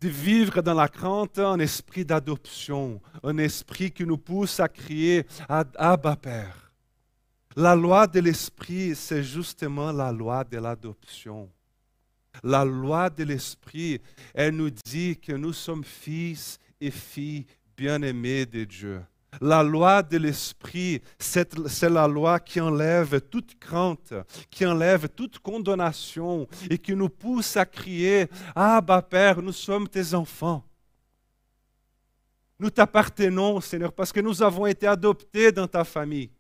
vivre 0.09 0.63
dans 0.63 0.75
la 0.75 0.89
crainte 0.89 1.39
un 1.39 1.59
esprit 1.59 2.05
d'adoption, 2.05 3.01
un 3.23 3.39
esprit 3.39 3.91
qui 3.91 4.05
nous 4.05 4.19
pousse 4.19 4.61
à 4.61 4.69
crier 4.69 5.27
Abba 5.49 6.17
Père. 6.17 6.73
La 7.57 7.75
loi 7.75 8.07
de 8.07 8.21
l'esprit, 8.21 8.95
c'est 8.95 9.23
justement 9.23 9.91
la 9.91 10.13
loi 10.13 10.45
de 10.45 10.59
l'adoption. 10.59 11.51
La 12.43 12.65
loi 12.65 13.09
de 13.09 13.25
l'esprit, 13.25 14.01
elle 14.35 14.57
nous 14.57 14.71
dit 14.71 15.17
que 15.17 15.33
nous 15.33 15.55
sommes 15.55 15.85
fils 15.85 16.59
et 16.81 16.91
filles 16.91 17.47
bien-aimés 17.77 18.45
de 18.45 18.65
Dieu. 18.65 19.03
La 19.41 19.63
loi 19.63 20.03
de 20.03 20.17
l'esprit, 20.17 21.03
c'est 21.19 21.83
la 21.83 22.09
loi 22.09 22.41
qui 22.41 22.61
enlève 22.61 23.21
toute 23.21 23.59
crainte, 23.59 24.15
qui 24.51 24.65
enlève 24.65 25.09
toute 25.09 25.39
condamnation 25.41 26.47
et 26.71 26.79
qui 26.79 26.95
nous 26.95 27.09
pousse 27.09 27.57
à 27.57 27.67
crier 27.67 28.29
Ah, 28.55 28.81
bah 28.81 29.03
Père, 29.03 29.43
nous 29.43 29.53
sommes 29.53 29.89
tes 29.89 30.15
enfants. 30.15 30.65
Nous 32.59 32.71
t'appartenons, 32.71 33.61
Seigneur, 33.61 33.93
parce 33.93 34.13
que 34.13 34.21
nous 34.21 34.43
avons 34.43 34.67
été 34.67 34.87
adoptés 34.87 35.53
dans 35.53 35.67
ta 35.67 35.85
famille. 35.85 36.31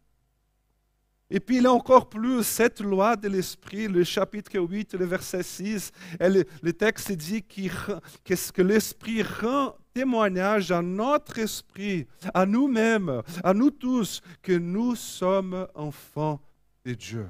Et 1.28 1.40
puis 1.40 1.58
il 1.58 1.66
a 1.66 1.72
encore 1.72 2.08
plus 2.08 2.44
cette 2.44 2.80
loi 2.80 3.16
de 3.16 3.28
l'esprit, 3.28 3.88
le 3.88 4.04
chapitre 4.04 4.58
8, 4.58 4.94
le 4.94 5.04
verset 5.04 5.42
6, 5.42 5.90
le 6.20 6.70
texte 6.72 7.12
dit 7.12 7.42
qu'est-ce 7.42 8.52
que 8.52 8.62
l'esprit 8.62 9.22
rend 9.22 9.74
témoignage 9.96 10.72
à 10.72 10.82
notre 10.82 11.38
esprit, 11.38 12.06
à 12.34 12.44
nous-mêmes, 12.44 13.22
à 13.42 13.54
nous 13.54 13.70
tous, 13.70 14.20
que 14.42 14.52
nous 14.52 14.94
sommes 14.94 15.66
enfants 15.74 16.38
de 16.84 16.92
Dieu. 16.92 17.26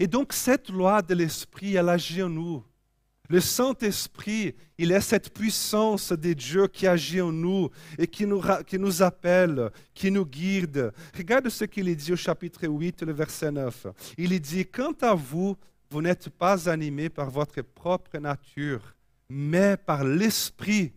Et 0.00 0.08
donc 0.08 0.32
cette 0.32 0.70
loi 0.70 1.02
de 1.02 1.14
l'esprit, 1.14 1.76
elle 1.76 1.88
agit 1.88 2.20
en 2.20 2.28
nous. 2.28 2.64
Le 3.28 3.38
Saint-Esprit, 3.38 4.56
il 4.76 4.90
est 4.90 5.00
cette 5.00 5.32
puissance 5.32 6.10
de 6.10 6.32
Dieu 6.32 6.66
qui 6.66 6.84
agit 6.88 7.20
en 7.20 7.30
nous 7.30 7.70
et 7.96 8.08
qui 8.08 8.26
nous, 8.26 8.42
qui 8.66 8.76
nous 8.76 9.00
appelle, 9.00 9.70
qui 9.94 10.10
nous 10.10 10.26
guide. 10.26 10.90
Regarde 11.16 11.48
ce 11.48 11.64
qu'il 11.64 11.94
dit 11.94 12.12
au 12.12 12.16
chapitre 12.16 12.66
8, 12.66 13.04
le 13.04 13.12
verset 13.12 13.52
9. 13.52 13.86
Il 14.18 14.40
dit, 14.40 14.66
Quant 14.66 14.96
à 15.00 15.14
vous, 15.14 15.56
vous 15.90 16.02
n'êtes 16.02 16.28
pas 16.28 16.68
animés 16.68 17.08
par 17.08 17.30
votre 17.30 17.62
propre 17.62 18.18
nature, 18.18 18.96
mais 19.28 19.76
par 19.76 20.02
l'Esprit 20.02 20.92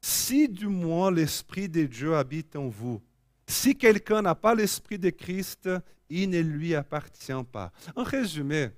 si 0.00 0.48
du 0.48 0.66
moins 0.66 1.10
l'Esprit 1.10 1.68
de 1.68 1.84
Dieu 1.84 2.16
habite 2.16 2.56
en 2.56 2.68
vous. 2.68 3.02
Si 3.46 3.76
quelqu'un 3.76 4.22
n'a 4.22 4.34
pas 4.34 4.54
l'Esprit 4.54 4.98
de 4.98 5.10
Christ, 5.10 5.68
il 6.08 6.30
ne 6.30 6.40
lui 6.40 6.74
appartient 6.74 7.32
pas. 7.50 7.72
En 7.94 8.02
résumé, 8.02 8.70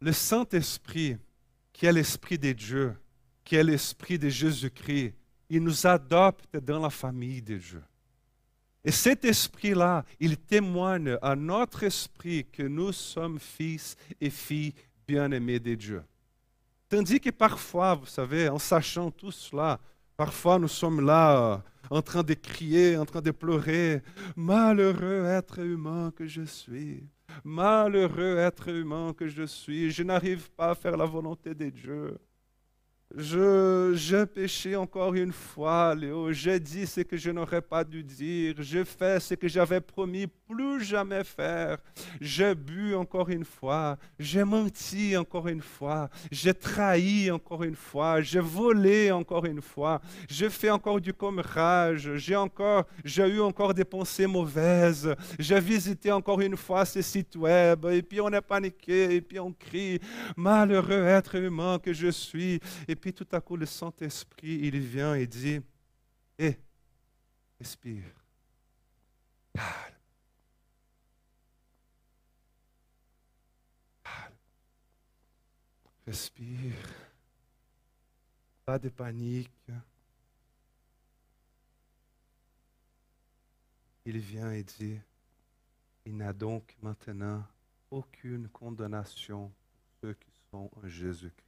le 0.00 0.12
Saint-Esprit, 0.12 1.16
qui 1.72 1.86
est 1.86 1.92
l'Esprit 1.92 2.38
de 2.38 2.52
Dieu, 2.52 2.94
qui 3.44 3.56
est 3.56 3.64
l'Esprit 3.64 4.18
de 4.18 4.28
Jésus-Christ, 4.28 5.14
il 5.50 5.62
nous 5.62 5.86
adopte 5.86 6.56
dans 6.56 6.80
la 6.80 6.90
famille 6.90 7.42
de 7.42 7.58
Dieu. 7.58 7.82
Et 8.84 8.90
cet 8.90 9.24
esprit-là, 9.24 10.04
il 10.20 10.36
témoigne 10.36 11.16
à 11.22 11.34
notre 11.34 11.84
esprit 11.84 12.44
que 12.44 12.62
nous 12.62 12.92
sommes 12.92 13.38
fils 13.38 13.96
et 14.20 14.30
filles 14.30 14.74
bien-aimés 15.06 15.58
de 15.60 15.74
Dieu. 15.74 16.02
Tandis 16.94 17.18
que 17.18 17.30
parfois, 17.30 17.94
vous 17.94 18.06
savez, 18.06 18.48
en 18.48 18.60
sachant 18.60 19.10
tout 19.10 19.32
cela, 19.32 19.80
parfois 20.16 20.60
nous 20.60 20.68
sommes 20.68 21.04
là 21.04 21.36
euh, 21.36 21.56
en 21.90 22.00
train 22.00 22.22
de 22.22 22.34
crier, 22.34 22.96
en 22.96 23.04
train 23.04 23.20
de 23.20 23.32
pleurer. 23.32 24.00
Malheureux 24.36 25.24
être 25.26 25.58
humain 25.58 26.12
que 26.14 26.28
je 26.28 26.42
suis. 26.42 27.02
Malheureux 27.42 28.36
être 28.38 28.68
humain 28.68 29.12
que 29.12 29.26
je 29.26 29.42
suis. 29.42 29.90
Je 29.90 30.04
n'arrive 30.04 30.48
pas 30.52 30.70
à 30.70 30.74
faire 30.76 30.96
la 30.96 31.04
volonté 31.04 31.52
de 31.52 31.68
Dieu. 31.68 32.16
Je, 33.16 33.92
j'ai 33.96 34.24
péché 34.26 34.76
encore 34.76 35.14
une 35.14 35.32
fois, 35.32 35.96
Léo. 35.96 36.32
J'ai 36.32 36.60
dit 36.60 36.86
ce 36.86 37.00
que 37.00 37.16
je 37.16 37.32
n'aurais 37.32 37.62
pas 37.62 37.82
dû 37.82 38.04
dire. 38.04 38.54
J'ai 38.60 38.84
fait 38.84 39.18
ce 39.18 39.34
que 39.34 39.48
j'avais 39.48 39.80
promis 39.80 40.28
plus 40.54 40.84
jamais 40.84 41.24
faire. 41.24 41.78
J'ai 42.20 42.54
bu 42.54 42.94
encore 42.94 43.28
une 43.28 43.44
fois. 43.44 43.96
J'ai 44.18 44.44
menti 44.44 45.16
encore 45.16 45.48
une 45.48 45.60
fois. 45.60 46.08
J'ai 46.30 46.54
trahi 46.54 47.30
encore 47.30 47.64
une 47.64 47.74
fois. 47.74 48.20
J'ai 48.20 48.40
volé 48.40 49.10
encore 49.10 49.44
une 49.46 49.60
fois. 49.60 50.00
J'ai 50.28 50.50
fait 50.50 50.70
encore 50.70 51.00
du 51.00 51.12
commérage. 51.12 52.16
J'ai 52.16 52.36
encore, 52.36 52.84
j'ai 53.04 53.26
eu 53.26 53.40
encore 53.40 53.74
des 53.74 53.84
pensées 53.84 54.26
mauvaises. 54.26 55.14
J'ai 55.38 55.60
visité 55.60 56.12
encore 56.12 56.40
une 56.40 56.56
fois 56.56 56.84
ces 56.84 57.02
sites 57.02 57.36
web. 57.36 57.86
Et 57.86 58.02
puis 58.02 58.20
on 58.20 58.30
est 58.30 58.40
paniqué. 58.40 59.16
Et 59.16 59.20
puis 59.20 59.40
on 59.40 59.52
crie. 59.52 59.98
Malheureux 60.36 61.04
être 61.04 61.34
humain 61.34 61.78
que 61.78 61.92
je 61.92 62.08
suis. 62.08 62.60
Et 62.86 62.94
puis 62.94 63.12
tout 63.12 63.28
à 63.32 63.40
coup, 63.40 63.56
le 63.56 63.66
Saint-Esprit, 63.66 64.60
il 64.62 64.78
vient 64.78 65.14
et 65.14 65.26
dit, 65.26 65.60
hé, 66.38 66.46
eh, 66.46 66.56
respire, 67.58 68.23
respire, 76.06 76.74
pas 78.64 78.78
de 78.78 78.88
panique. 78.88 79.50
Il 84.06 84.18
vient 84.18 84.52
et 84.52 84.62
dit, 84.62 84.98
il 86.04 86.16
n'a 86.16 86.32
donc 86.32 86.76
maintenant 86.82 87.42
aucune 87.90 88.48
condamnation 88.48 89.48
pour 89.48 90.08
ceux 90.08 90.14
qui 90.14 90.30
sont 90.50 90.70
en 90.76 90.88
Jésus-Christ. 90.88 91.44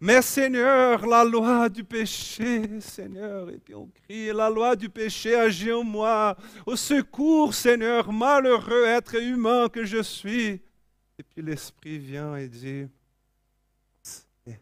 Mais 0.00 0.20
Seigneur, 0.20 1.06
la 1.06 1.24
loi 1.24 1.68
du 1.68 1.82
péché, 1.84 2.80
Seigneur, 2.80 3.48
et 3.50 3.58
puis 3.58 3.74
on 3.74 3.86
crie, 3.86 4.32
la 4.32 4.50
loi 4.50 4.76
du 4.76 4.90
péché 4.90 5.34
agit 5.34 5.72
en 5.72 5.84
moi. 5.84 6.36
Au 6.66 6.76
secours, 6.76 7.54
Seigneur, 7.54 8.12
malheureux 8.12 8.84
être 8.86 9.16
humain 9.16 9.68
que 9.68 9.84
je 9.84 10.02
suis. 10.02 10.60
Et 11.18 11.22
puis 11.22 11.42
l'Esprit 11.42 11.98
vient 11.98 12.36
et 12.36 12.48
dit, 12.48 12.86
il 14.46 14.56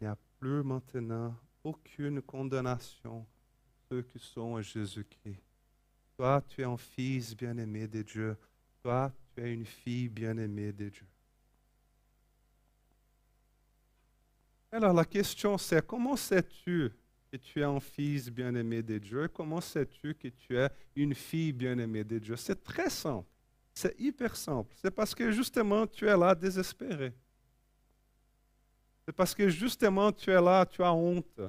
n'y 0.00 0.06
a 0.06 0.16
plus 0.38 0.62
maintenant 0.62 1.36
aucune 1.62 2.22
condamnation 2.22 3.20
pour 3.20 3.26
ceux 3.90 4.02
qui 4.02 4.18
sont 4.18 4.40
en 4.40 4.62
Jésus-Christ. 4.62 5.42
Toi, 6.16 6.42
tu 6.48 6.62
es 6.62 6.64
un 6.64 6.76
fils 6.76 7.36
bien-aimé 7.36 7.86
de 7.86 8.02
Dieu. 8.02 8.36
Toi, 8.82 9.12
tu 9.34 9.42
es 9.42 9.52
une 9.52 9.66
fille 9.66 10.08
bien-aimée 10.08 10.72
de 10.72 10.88
Dieu. 10.88 11.06
Alors 14.72 14.92
la 14.92 15.04
question 15.04 15.58
c'est 15.58 15.84
comment 15.84 16.16
sais-tu 16.16 16.92
que 17.30 17.36
tu 17.36 17.60
es 17.60 17.64
un 17.64 17.80
fils 17.80 18.30
bien-aimé 18.30 18.82
de 18.82 18.98
Dieu? 18.98 19.28
Comment 19.28 19.60
sais-tu 19.60 20.14
que 20.14 20.28
tu 20.28 20.56
es 20.56 20.70
une 20.94 21.14
fille 21.14 21.52
bien-aimée 21.52 22.04
de 22.04 22.18
Dieu? 22.18 22.36
C'est 22.36 22.62
très 22.62 22.88
simple. 22.88 23.26
C'est 23.74 23.98
hyper 23.98 24.36
simple. 24.36 24.74
C'est 24.80 24.90
parce 24.90 25.14
que 25.14 25.30
justement 25.30 25.86
tu 25.86 26.06
es 26.06 26.16
là 26.16 26.34
désespéré. 26.34 27.12
C'est 29.06 29.14
parce 29.14 29.34
que 29.34 29.48
justement 29.48 30.12
tu 30.12 30.30
es 30.30 30.40
là, 30.40 30.64
tu 30.66 30.82
as 30.82 30.92
honte. 30.92 31.40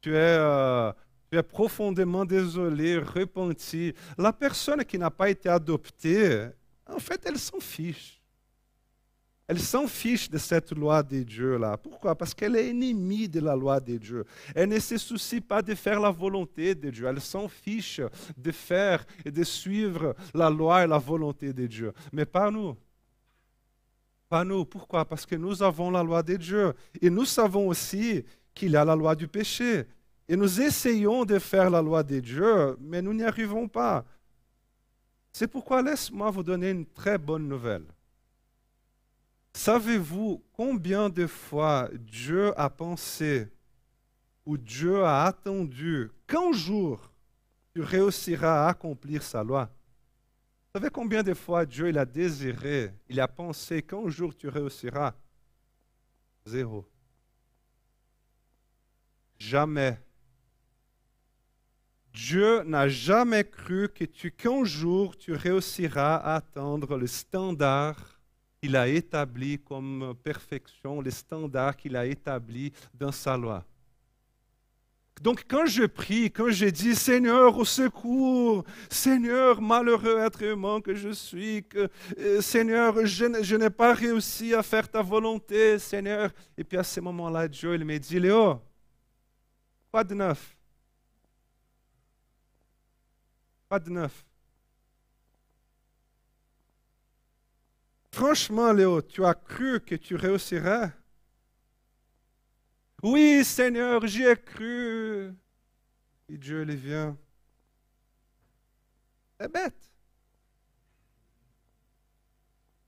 Tu 0.00 0.10
es, 0.14 0.36
euh, 0.38 0.92
tu 1.30 1.38
es 1.38 1.42
profondément 1.42 2.24
désolé, 2.24 2.98
repenti. 2.98 3.94
La 4.18 4.32
personne 4.32 4.84
qui 4.84 4.98
n'a 4.98 5.10
pas 5.10 5.30
été 5.30 5.48
adoptée, 5.48 6.48
en 6.86 6.98
fait, 6.98 7.20
elle 7.24 7.38
s'en 7.38 7.60
fiche. 7.60 8.21
Elle 9.52 9.60
s'en 9.60 9.86
fiche 9.86 10.30
de 10.30 10.38
cette 10.38 10.72
loi 10.72 11.02
de 11.02 11.22
Dieu-là. 11.22 11.76
Pourquoi? 11.76 12.14
Parce 12.14 12.32
qu'elle 12.32 12.56
est 12.56 12.70
ennemie 12.70 13.28
de 13.28 13.38
la 13.38 13.54
loi 13.54 13.78
de 13.80 13.98
Dieu. 13.98 14.24
Elle 14.54 14.70
ne 14.70 14.78
se 14.78 14.96
soucie 14.96 15.42
pas 15.42 15.60
de 15.60 15.74
faire 15.74 16.00
la 16.00 16.10
volonté 16.10 16.74
de 16.74 16.88
Dieu. 16.88 17.06
Elle 17.06 17.20
s'en 17.20 17.48
fiche 17.48 18.00
de 18.34 18.50
faire 18.50 19.04
et 19.22 19.30
de 19.30 19.44
suivre 19.44 20.16
la 20.32 20.48
loi 20.48 20.84
et 20.84 20.86
la 20.86 20.96
volonté 20.96 21.52
de 21.52 21.66
Dieu. 21.66 21.92
Mais 22.14 22.24
pas 22.24 22.50
nous. 22.50 22.74
Pas 24.26 24.42
nous. 24.42 24.64
Pourquoi? 24.64 25.04
Parce 25.04 25.26
que 25.26 25.36
nous 25.36 25.62
avons 25.62 25.90
la 25.90 26.02
loi 26.02 26.22
de 26.22 26.36
Dieu. 26.36 26.72
Et 27.02 27.10
nous 27.10 27.26
savons 27.26 27.68
aussi 27.68 28.24
qu'il 28.54 28.70
y 28.70 28.76
a 28.76 28.86
la 28.86 28.96
loi 28.96 29.14
du 29.14 29.28
péché. 29.28 29.84
Et 30.26 30.34
nous 30.34 30.62
essayons 30.62 31.26
de 31.26 31.38
faire 31.38 31.68
la 31.68 31.82
loi 31.82 32.02
de 32.02 32.20
Dieu, 32.20 32.74
mais 32.80 33.02
nous 33.02 33.12
n'y 33.12 33.22
arrivons 33.22 33.68
pas. 33.68 34.02
C'est 35.30 35.46
pourquoi 35.46 35.82
laisse-moi 35.82 36.30
vous 36.30 36.42
donner 36.42 36.70
une 36.70 36.86
très 36.86 37.18
bonne 37.18 37.46
nouvelle. 37.46 37.84
Savez-vous 39.54 40.42
combien 40.52 41.08
de 41.08 41.26
fois 41.26 41.88
Dieu 41.92 42.58
a 42.58 42.70
pensé 42.70 43.48
ou 44.46 44.56
Dieu 44.56 45.04
a 45.04 45.24
attendu 45.24 46.10
qu'un 46.26 46.52
jour 46.52 47.12
tu 47.74 47.82
réussiras 47.82 48.66
à 48.66 48.70
accomplir 48.70 49.22
sa 49.22 49.44
loi? 49.44 49.70
Vous 50.74 50.80
savez 50.80 50.90
combien 50.90 51.22
de 51.22 51.34
fois 51.34 51.66
Dieu 51.66 51.90
il 51.90 51.98
a 51.98 52.06
désiré, 52.06 52.94
il 53.08 53.20
a 53.20 53.28
pensé 53.28 53.82
qu'un 53.82 54.08
jour 54.08 54.34
tu 54.34 54.48
réussiras? 54.48 55.14
Zéro. 56.46 56.88
Jamais. 59.38 60.00
Dieu 62.14 62.62
n'a 62.62 62.88
jamais 62.88 63.44
cru 63.44 63.88
que 63.88 64.04
tu 64.04 64.30
qu'un 64.30 64.64
jour 64.64 65.16
tu 65.16 65.32
réussiras 65.32 66.16
à 66.16 66.36
atteindre 66.36 66.96
le 66.96 67.06
standard 67.06 68.11
qu'il 68.62 68.76
a 68.76 68.86
établi 68.86 69.58
comme 69.58 70.14
perfection, 70.22 71.00
les 71.00 71.10
standards 71.10 71.76
qu'il 71.76 71.96
a 71.96 72.06
établis 72.06 72.72
dans 72.94 73.10
sa 73.10 73.36
loi. 73.36 73.64
Donc 75.20 75.44
quand 75.48 75.66
je 75.66 75.84
prie, 75.84 76.30
quand 76.30 76.50
je 76.50 76.66
dis 76.66 76.94
Seigneur 76.94 77.56
au 77.58 77.64
secours, 77.64 78.64
Seigneur 78.88 79.60
malheureux 79.60 80.18
être 80.18 80.42
humain 80.42 80.80
que 80.80 80.94
je 80.94 81.10
suis, 81.10 81.64
que, 81.64 81.88
euh, 82.18 82.40
Seigneur 82.40 83.04
je, 83.04 83.56
n'ai 83.56 83.70
pas 83.70 83.94
réussi 83.94 84.54
à 84.54 84.62
faire 84.62 84.88
ta 84.88 85.02
volonté, 85.02 85.78
Seigneur. 85.80 86.30
Et 86.56 86.62
puis 86.62 86.78
à 86.78 86.84
ce 86.84 87.00
moment-là, 87.00 87.48
Dieu 87.48 87.74
il 87.74 87.84
me 87.84 87.98
dit 87.98 88.20
Léo, 88.20 88.60
pas 89.90 90.04
de 90.04 90.14
neuf. 90.14 90.56
Pas 93.68 93.80
de 93.80 93.90
neuf. 93.90 94.24
Franchement, 98.12 98.72
Léo, 98.72 99.00
tu 99.00 99.24
as 99.24 99.34
cru 99.34 99.80
que 99.80 99.94
tu 99.94 100.16
réussirais? 100.16 100.92
Oui, 103.02 103.42
Seigneur, 103.44 104.06
j'y 104.06 104.22
ai 104.22 104.36
cru. 104.36 105.34
Et 106.28 106.36
Dieu 106.36 106.62
les 106.62 106.76
vient. 106.76 107.16
C'est 109.40 109.50
bête. 109.50 109.90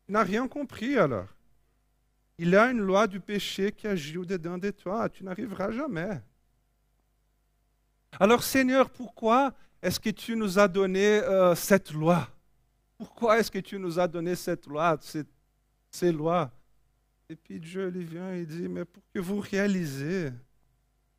Il 0.08 0.12
n'a 0.12 0.22
rien 0.22 0.46
compris 0.46 0.98
alors. 0.98 1.26
Il 2.36 2.54
a 2.54 2.70
une 2.70 2.80
loi 2.80 3.06
du 3.06 3.18
péché 3.18 3.72
qui 3.72 3.86
agit 3.86 4.18
au-dedans 4.18 4.58
de 4.58 4.70
toi. 4.70 5.08
Tu 5.08 5.24
n'arriveras 5.24 5.70
jamais. 5.70 6.20
Alors 8.20 8.44
Seigneur, 8.44 8.90
pourquoi 8.90 9.54
est-ce 9.82 9.98
que 9.98 10.10
tu 10.10 10.36
nous 10.36 10.58
as 10.58 10.68
donné 10.68 11.20
euh, 11.22 11.54
cette 11.54 11.92
loi? 11.92 12.28
Pourquoi 12.96 13.38
est-ce 13.38 13.50
que 13.50 13.58
tu 13.58 13.78
nous 13.78 13.98
as 13.98 14.06
donné 14.06 14.34
cette 14.36 14.66
loi, 14.66 14.98
ces 15.90 16.12
lois? 16.12 16.52
Et 17.28 17.36
puis 17.36 17.58
Dieu 17.58 17.88
lui 17.88 18.04
vient 18.04 18.32
et 18.32 18.46
dit, 18.46 18.68
mais 18.68 18.84
pour 18.84 19.02
que 19.12 19.18
vous 19.18 19.40
réalisez 19.40 20.32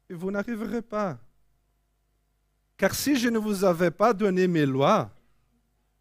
que 0.08 0.14
vous 0.14 0.32
n'arriverez 0.32 0.82
pas. 0.82 1.20
Car 2.78 2.94
si 2.94 3.16
je 3.16 3.30
ne 3.30 3.38
vous 3.38 3.64
avais 3.64 3.92
pas 3.92 4.14
donné 4.14 4.48
mes 4.48 4.66
lois, 4.66 5.12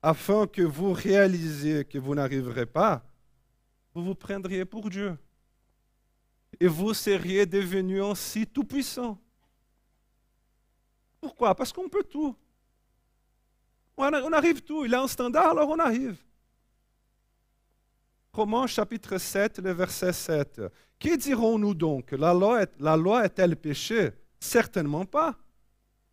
afin 0.03 0.47
que 0.47 0.63
vous 0.63 0.93
réalisiez 0.93 1.85
que 1.85 1.99
vous 1.99 2.15
n'arriverez 2.15 2.67
pas, 2.67 3.03
vous 3.95 4.05
vous 4.05 4.15
prendriez 4.15 4.65
pour 4.65 4.91
Dieu. 4.91 5.17
Et 6.61 6.67
vous 6.67 6.93
seriez 6.93 7.47
devenu 7.47 8.03
ainsi 8.03 8.47
tout-puissant. 8.47 9.19
Pourquoi? 11.21 11.55
Parce 11.55 11.73
qu'on 11.73 11.89
peut 11.89 12.05
tout. 12.05 12.37
On 13.97 14.33
arrive 14.33 14.63
tout. 14.63 14.85
Il 14.85 14.95
a 14.95 15.03
un 15.03 15.09
standard, 15.09 15.51
alors 15.51 15.69
on 15.69 15.79
arrive. 15.79 16.17
Romains 18.33 18.67
chapitre 18.67 19.17
7, 19.17 19.61
le 19.61 19.73
verset 19.73 20.13
7. 20.13 20.63
Qui 20.99 21.17
dirons-nous 21.17 21.75
donc? 21.75 22.11
La 22.13 22.35
loi, 22.35 22.63
est, 22.63 22.73
la 22.81 22.97
loi 22.97 23.25
est-elle 23.25 23.57
péché? 23.57 24.11
Certainement 24.41 25.05
pas. 25.05 25.37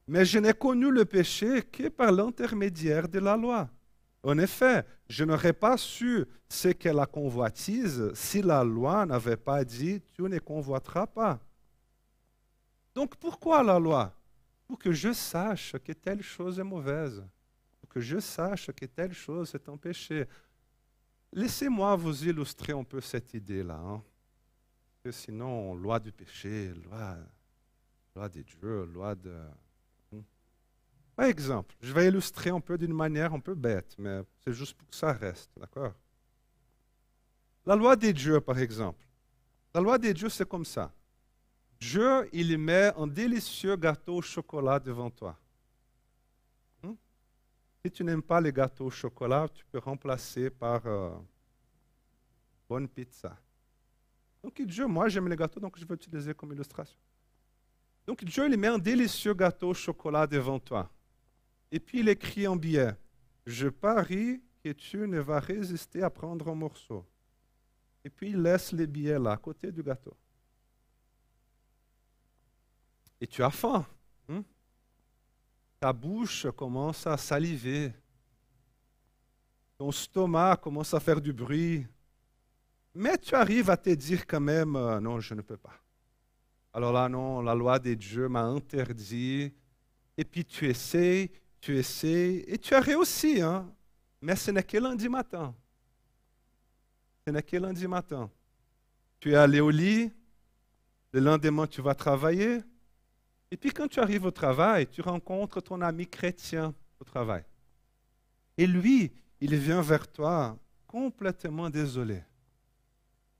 Mais 0.08 0.26
je 0.26 0.38
n'ai 0.38 0.54
connu 0.54 0.92
le 0.92 1.06
péché 1.06 1.64
que 1.64 1.88
par 1.88 2.12
l'intermédiaire 2.12 3.08
de 3.08 3.20
la 3.20 3.36
loi. 3.36 3.70
En 4.24 4.38
effet, 4.38 4.86
je 5.10 5.24
n'aurais 5.24 5.54
pas 5.54 5.78
su 5.78 6.26
ce 6.48 6.68
qu'est 6.70 6.94
la 6.94 7.08
convoitise 7.08 8.12
si 8.14 8.42
la 8.42 8.64
loi 8.64 9.06
n'avait 9.06 9.38
pas 9.38 9.64
dit 9.64 10.02
tu 10.14 10.22
ne 10.22 10.38
convoiteras 10.38 11.08
pas. 11.08 11.40
Donc 12.94 13.16
pourquoi 13.16 13.64
la 13.64 13.80
loi? 13.80 14.14
Pour 14.68 14.78
que 14.78 14.92
je 14.92 15.12
sache 15.12 15.76
que 15.84 15.94
telle 15.94 16.22
chose 16.22 16.60
est 16.60 16.64
mauvaise, 16.64 17.24
que 17.92 18.00
je 18.00 18.20
sache 18.20 18.72
que 18.72 18.86
telle 18.86 19.14
chose 19.14 19.54
est 19.54 19.68
un 19.68 19.76
péché. 19.76 20.26
Laissez-moi 21.34 21.96
vous 21.98 22.26
illustrer 22.26 22.72
un 22.72 22.86
peu 22.86 23.02
cette 23.02 23.34
idée-là. 23.34 23.76
Hein. 23.76 24.02
sinon, 25.12 25.76
loi 25.76 26.00
du 26.00 26.12
péché, 26.12 26.74
loi, 26.86 27.18
loi 28.16 28.30
de 28.30 28.42
Dieu, 28.42 28.86
loi 28.86 29.14
de... 29.16 29.36
Hmm. 30.12 30.22
Par 31.16 31.26
exemple, 31.26 31.76
je 31.82 31.92
vais 31.92 32.08
illustrer 32.08 32.50
un 32.50 32.62
peu 32.62 32.78
d'une 32.78 32.94
manière 32.94 33.34
un 33.34 33.40
peu 33.40 33.56
bête, 33.56 33.94
mais 33.98 34.22
c'est 34.44 34.54
juste 34.54 34.78
pour 34.78 34.88
que 34.88 34.96
ça 34.96 35.12
reste, 35.12 35.52
d'accord? 35.58 35.94
La 37.66 37.76
loi 37.76 37.98
des 37.98 38.14
dieux, 38.14 38.40
par 38.40 38.58
exemple. 38.58 39.06
La 39.74 39.82
loi 39.82 39.98
des 39.98 40.14
dieux, 40.14 40.30
c'est 40.30 40.48
comme 40.48 40.66
ça. 40.66 40.94
Dieu, 41.80 42.30
il 42.32 42.58
met 42.58 42.94
un 42.96 43.08
délicieux 43.08 43.76
gâteau 43.76 44.18
au 44.18 44.22
chocolat 44.22 44.80
devant 44.80 45.10
toi. 45.10 45.38
Si 47.84 47.92
tu 47.92 48.04
n'aimes 48.04 48.22
pas 48.22 48.40
les 48.40 48.54
gâteaux 48.54 48.86
au 48.86 48.92
chocolat, 48.92 49.48
tu 49.54 49.66
peux 49.66 49.80
remplacer 49.80 50.50
par 50.52 50.86
euh, 50.86 51.12
bonne 52.70 52.88
pizza. 52.88 53.36
Donc 54.44 54.62
Dieu, 54.62 54.86
moi 54.86 55.10
j'aime 55.10 55.28
les 55.28 55.36
gâteaux, 55.36 55.60
donc 55.60 55.78
je 55.80 55.86
vais 55.86 55.96
utiliser 55.96 56.34
comme 56.34 56.52
illustration. 56.54 56.98
Donc 58.06 58.24
Dieu 58.24 58.48
il 58.48 58.58
met 58.58 58.68
un 58.68 58.78
délicieux 58.78 59.34
gâteau 59.34 59.70
au 59.70 59.74
chocolat 59.74 60.28
devant 60.28 60.60
toi. 60.60 60.92
Et 61.72 61.80
puis 61.80 62.00
il 62.00 62.10
écrit 62.10 62.48
en 62.48 62.56
billet, 62.56 62.96
je 63.46 63.68
parie 63.68 64.42
que 64.64 64.70
tu 64.74 64.98
ne 64.98 65.20
vas 65.20 65.40
résister 65.40 66.04
à 66.04 66.10
prendre 66.10 66.48
un 66.50 66.56
morceau. 66.56 67.06
Et 68.04 68.10
puis 68.10 68.30
il 68.30 68.42
laisse 68.42 68.72
les 68.72 68.88
billets 68.88 69.20
là, 69.20 69.32
à 69.32 69.38
côté 69.38 69.72
du 69.72 69.82
gâteau. 69.82 70.16
Et 73.20 73.28
tu 73.28 73.44
as 73.44 73.52
faim. 73.52 73.86
Ta 75.82 75.92
bouche 75.92 76.46
commence 76.56 77.08
à 77.08 77.18
saliver, 77.18 77.92
ton 79.80 79.92
stomac 79.92 80.62
commence 80.62 80.94
à 80.94 81.00
faire 81.00 81.20
du 81.20 81.34
bruit, 81.34 81.88
mais 82.94 83.18
tu 83.18 83.34
arrives 83.34 83.68
à 83.72 83.76
te 83.76 83.90
dire 83.90 84.28
quand 84.28 84.40
même, 84.40 84.76
euh, 84.76 85.00
non, 85.00 85.20
je 85.20 85.34
ne 85.34 85.42
peux 85.42 85.58
pas. 85.58 85.74
Alors 86.72 86.94
là, 86.94 87.10
non, 87.10 87.42
la 87.42 87.56
loi 87.56 87.80
des 87.80 87.96
dieux 87.96 88.30
m'a 88.30 88.44
interdit, 88.44 89.52
et 90.16 90.24
puis 90.24 90.46
tu 90.46 90.70
essayes, 90.70 91.32
tu 91.60 91.76
essayes, 91.76 92.46
et 92.46 92.60
tu 92.60 92.76
as 92.76 92.80
réussi, 92.80 93.42
hein? 93.42 93.68
mais 94.22 94.36
ce 94.36 94.52
n'est 94.52 94.62
que 94.62 94.78
lundi 94.78 95.10
matin. 95.10 95.56
Ce 97.26 97.32
n'est 97.32 97.42
que 97.42 97.58
lundi 97.58 97.88
matin. 97.88 98.30
Tu 99.20 99.32
es 99.32 99.36
allé 99.36 99.60
au 99.60 99.72
lit, 99.72 100.14
le 101.12 101.22
lendemain 101.22 101.66
tu 101.66 101.82
vas 101.82 101.96
travailler, 101.96 102.60
et 103.52 103.58
puis 103.58 103.72
quand 103.72 103.90
tu 103.90 104.00
arrives 104.00 104.24
au 104.24 104.32
travail, 104.32 104.88
tu 104.88 105.02
rencontres 105.02 105.60
ton 105.60 105.82
ami 105.82 106.08
chrétien 106.08 106.74
au 107.00 107.04
travail. 107.04 107.44
Et 108.58 108.66
lui, 108.66 109.12
il 109.42 109.56
vient 109.58 109.82
vers 109.82 110.08
toi 110.08 110.58
complètement 110.88 111.70
désolé. 111.70 112.24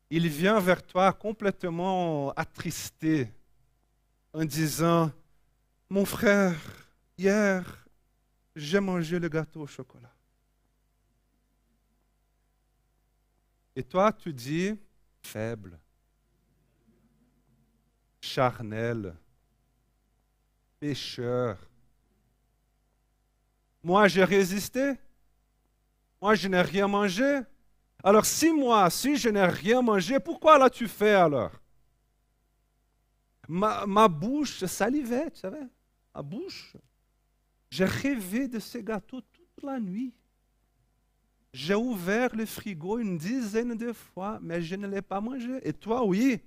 Il 0.10 0.28
vient 0.28 0.60
vers 0.60 0.86
toi 0.86 1.14
complètement 1.14 2.32
attristé 2.32 3.32
en 4.34 4.44
disant, 4.44 5.10
mon 5.90 6.04
frère, 6.04 6.60
hier, 7.18 7.88
j'ai 8.54 8.82
mangé 8.82 9.18
le 9.18 9.30
gâteau 9.30 9.62
au 9.62 9.68
chocolat. 9.68 10.14
Et 13.74 13.84
toi, 13.84 14.12
tu 14.12 14.34
dis, 14.34 14.78
faible, 15.22 15.80
charnel, 18.20 19.16
pécheur. 20.82 21.58
Moi, 23.84 24.08
j'ai 24.08 24.24
résisté. 24.24 24.96
Moi, 26.20 26.34
je 26.34 26.48
n'ai 26.48 26.62
rien 26.62 26.88
mangé. 26.88 27.40
Alors, 28.04 28.26
si 28.26 28.52
moi, 28.52 28.90
si 28.90 29.16
je 29.16 29.30
n'ai 29.30 29.46
rien 29.46 29.84
mangé, 29.84 30.20
pourquoi 30.20 30.58
l'as-tu 30.58 30.88
fait 30.88 31.14
alors? 31.14 31.52
Ma, 33.48 34.08
bouche 34.08 34.66
salivait, 34.66 35.30
tu 35.30 35.40
savais, 35.40 35.68
ma 36.16 36.22
bouche. 36.24 36.76
J'ai 37.70 37.86
rêvé 37.86 38.48
de 38.48 38.60
ces 38.60 38.84
gâteaux 38.84 39.22
toute 39.22 39.64
la 39.64 39.80
nuit. 39.80 40.14
J'ai 41.54 41.76
ouvert 41.76 42.36
le 42.36 42.46
frigo 42.46 42.98
une 42.98 43.18
dizaine 43.18 43.76
de 43.76 43.94
fois, 43.94 44.40
mais 44.42 44.62
je 44.62 44.76
ne 44.76 44.88
l'ai 44.88 45.02
pas 45.02 45.22
mangé. 45.22 45.60
Et 45.68 45.74
toi, 45.74 46.04
oui. 46.06 46.42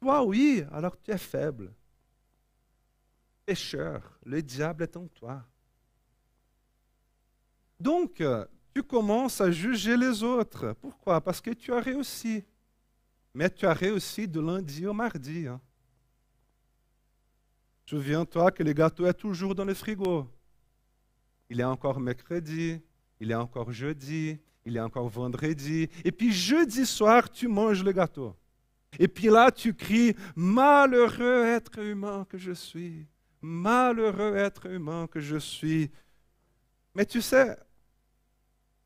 Toi, 0.00 0.24
oui, 0.24 0.64
alors 0.72 0.96
tu 1.02 1.10
es 1.10 1.18
faible 1.18 1.74
pécheur, 3.46 4.18
le 4.24 4.42
diable 4.42 4.82
est 4.82 4.96
en 4.96 5.06
toi. 5.06 5.42
Donc, 7.78 8.22
tu 8.74 8.82
commences 8.82 9.40
à 9.40 9.50
juger 9.50 9.96
les 9.96 10.22
autres. 10.22 10.74
Pourquoi? 10.80 11.20
Parce 11.20 11.40
que 11.40 11.50
tu 11.50 11.72
as 11.72 11.80
réussi. 11.80 12.44
Mais 13.32 13.48
tu 13.48 13.66
as 13.66 13.72
réussi 13.72 14.26
de 14.26 14.40
lundi 14.40 14.86
au 14.86 14.92
mardi. 14.92 15.46
Hein. 15.46 15.60
Souviens-toi 17.86 18.50
que 18.50 18.62
le 18.62 18.72
gâteau 18.72 19.06
est 19.06 19.14
toujours 19.14 19.54
dans 19.54 19.64
le 19.64 19.74
frigo. 19.74 20.28
Il 21.48 21.60
est 21.60 21.64
encore 21.64 22.00
mercredi, 22.00 22.80
il 23.20 23.30
est 23.30 23.36
encore 23.36 23.70
jeudi, 23.70 24.40
il 24.64 24.76
est 24.76 24.80
encore 24.80 25.08
vendredi. 25.08 25.88
Et 26.04 26.10
puis 26.10 26.32
jeudi 26.32 26.84
soir, 26.84 27.30
tu 27.30 27.46
manges 27.46 27.84
le 27.84 27.92
gâteau. 27.92 28.34
Et 28.98 29.06
puis 29.06 29.28
là, 29.28 29.52
tu 29.52 29.74
cries, 29.74 30.16
malheureux 30.34 31.44
être 31.44 31.78
humain 31.78 32.26
que 32.28 32.38
je 32.38 32.52
suis 32.52 33.06
malheureux 33.46 34.36
être 34.36 34.66
humain 34.66 35.06
que 35.06 35.20
je 35.20 35.36
suis. 35.36 35.90
Mais 36.94 37.06
tu 37.06 37.22
sais, 37.22 37.56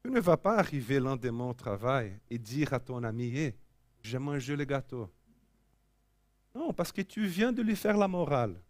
Tu 0.02 0.10
ne 0.10 0.20
vas 0.20 0.36
pas 0.36 0.56
arriver 0.56 0.98
lendemain 0.98 1.50
au 1.50 1.54
travail 1.54 2.18
et 2.30 2.38
dire 2.38 2.72
à 2.72 2.80
ton 2.80 3.02
ami, 3.04 3.36
hé, 3.36 3.56
j'ai 4.02 4.18
mangé 4.18 4.56
le 4.56 4.64
gâteau. 4.64 5.10
Non, 6.54 6.72
parce 6.72 6.90
que 6.90 7.02
tu 7.02 7.26
viens 7.26 7.52
de 7.52 7.62
lui 7.62 7.76
faire 7.76 7.96
la 7.96 8.08
morale. 8.08 8.60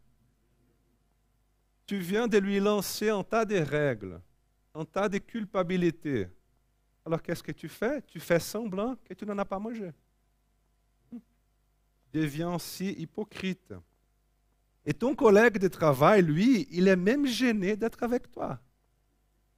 Tu 1.86 1.98
viens 1.98 2.26
de 2.26 2.38
lui 2.38 2.58
lancer 2.58 3.10
un 3.10 3.22
tas 3.22 3.44
de 3.44 3.56
règles, 3.56 4.20
un 4.74 4.84
tas 4.84 5.08
de 5.08 5.18
culpabilités. 5.18 6.28
Alors 7.04 7.22
qu'est-ce 7.22 7.42
que 7.42 7.52
tu 7.52 7.68
fais? 7.68 8.02
Tu 8.02 8.20
fais 8.20 8.40
semblant 8.40 8.96
que 9.04 9.14
tu 9.14 9.24
n'en 9.24 9.38
as 9.38 9.44
pas 9.44 9.58
mangé. 9.58 9.92
Deviens 12.12 12.54
aussi 12.54 12.90
hypocrite. 12.92 13.72
Et 14.84 14.94
ton 14.94 15.14
collègue 15.14 15.58
de 15.58 15.68
travail, 15.68 16.22
lui, 16.22 16.66
il 16.70 16.88
est 16.88 16.96
même 16.96 17.26
gêné 17.26 17.76
d'être 17.76 18.02
avec 18.02 18.30
toi. 18.30 18.58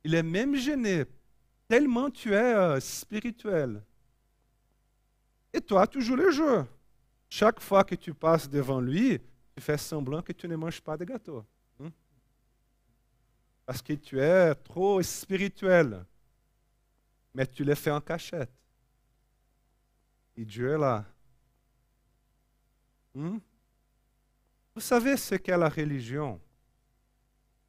Il 0.04 0.14
est 0.14 0.22
même 0.22 0.56
gêné, 0.56 1.04
tellement 1.68 2.10
tu 2.10 2.32
es 2.32 2.54
euh, 2.54 2.80
spirituel. 2.80 3.82
Et 5.52 5.60
toi, 5.60 5.86
tu 5.86 6.00
joues 6.00 6.16
le 6.16 6.30
jeu. 6.30 6.64
Chaque 7.28 7.60
fois 7.60 7.84
que 7.84 7.94
tu 7.94 8.12
passes 8.12 8.48
devant 8.48 8.80
lui, 8.80 9.20
tu 9.54 9.62
fais 9.62 9.78
semblant 9.78 10.22
que 10.22 10.32
tu 10.32 10.48
ne 10.48 10.56
manges 10.56 10.80
pas 10.80 10.96
de 10.96 11.04
gâteau. 11.04 11.44
Hein? 11.80 11.90
Parce 13.64 13.80
que 13.80 13.92
tu 13.92 14.18
es 14.18 14.54
trop 14.56 15.00
spirituel. 15.02 16.04
Mais 17.34 17.46
tu 17.46 17.64
le 17.64 17.74
fais 17.74 17.90
en 17.90 18.00
cachette. 18.00 18.52
Et 20.36 20.44
Dieu 20.44 20.72
est 20.72 20.78
là. 20.78 21.04
Hein? 23.16 23.38
Vous 24.74 24.80
savez 24.80 25.18
ce 25.18 25.34
qu'est 25.34 25.56
la 25.56 25.68
religion? 25.68 26.40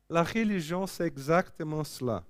La 0.10 0.24
religion, 0.24 0.88
c'est 0.88 1.06
exactement 1.06 1.84
cela. 1.84 2.24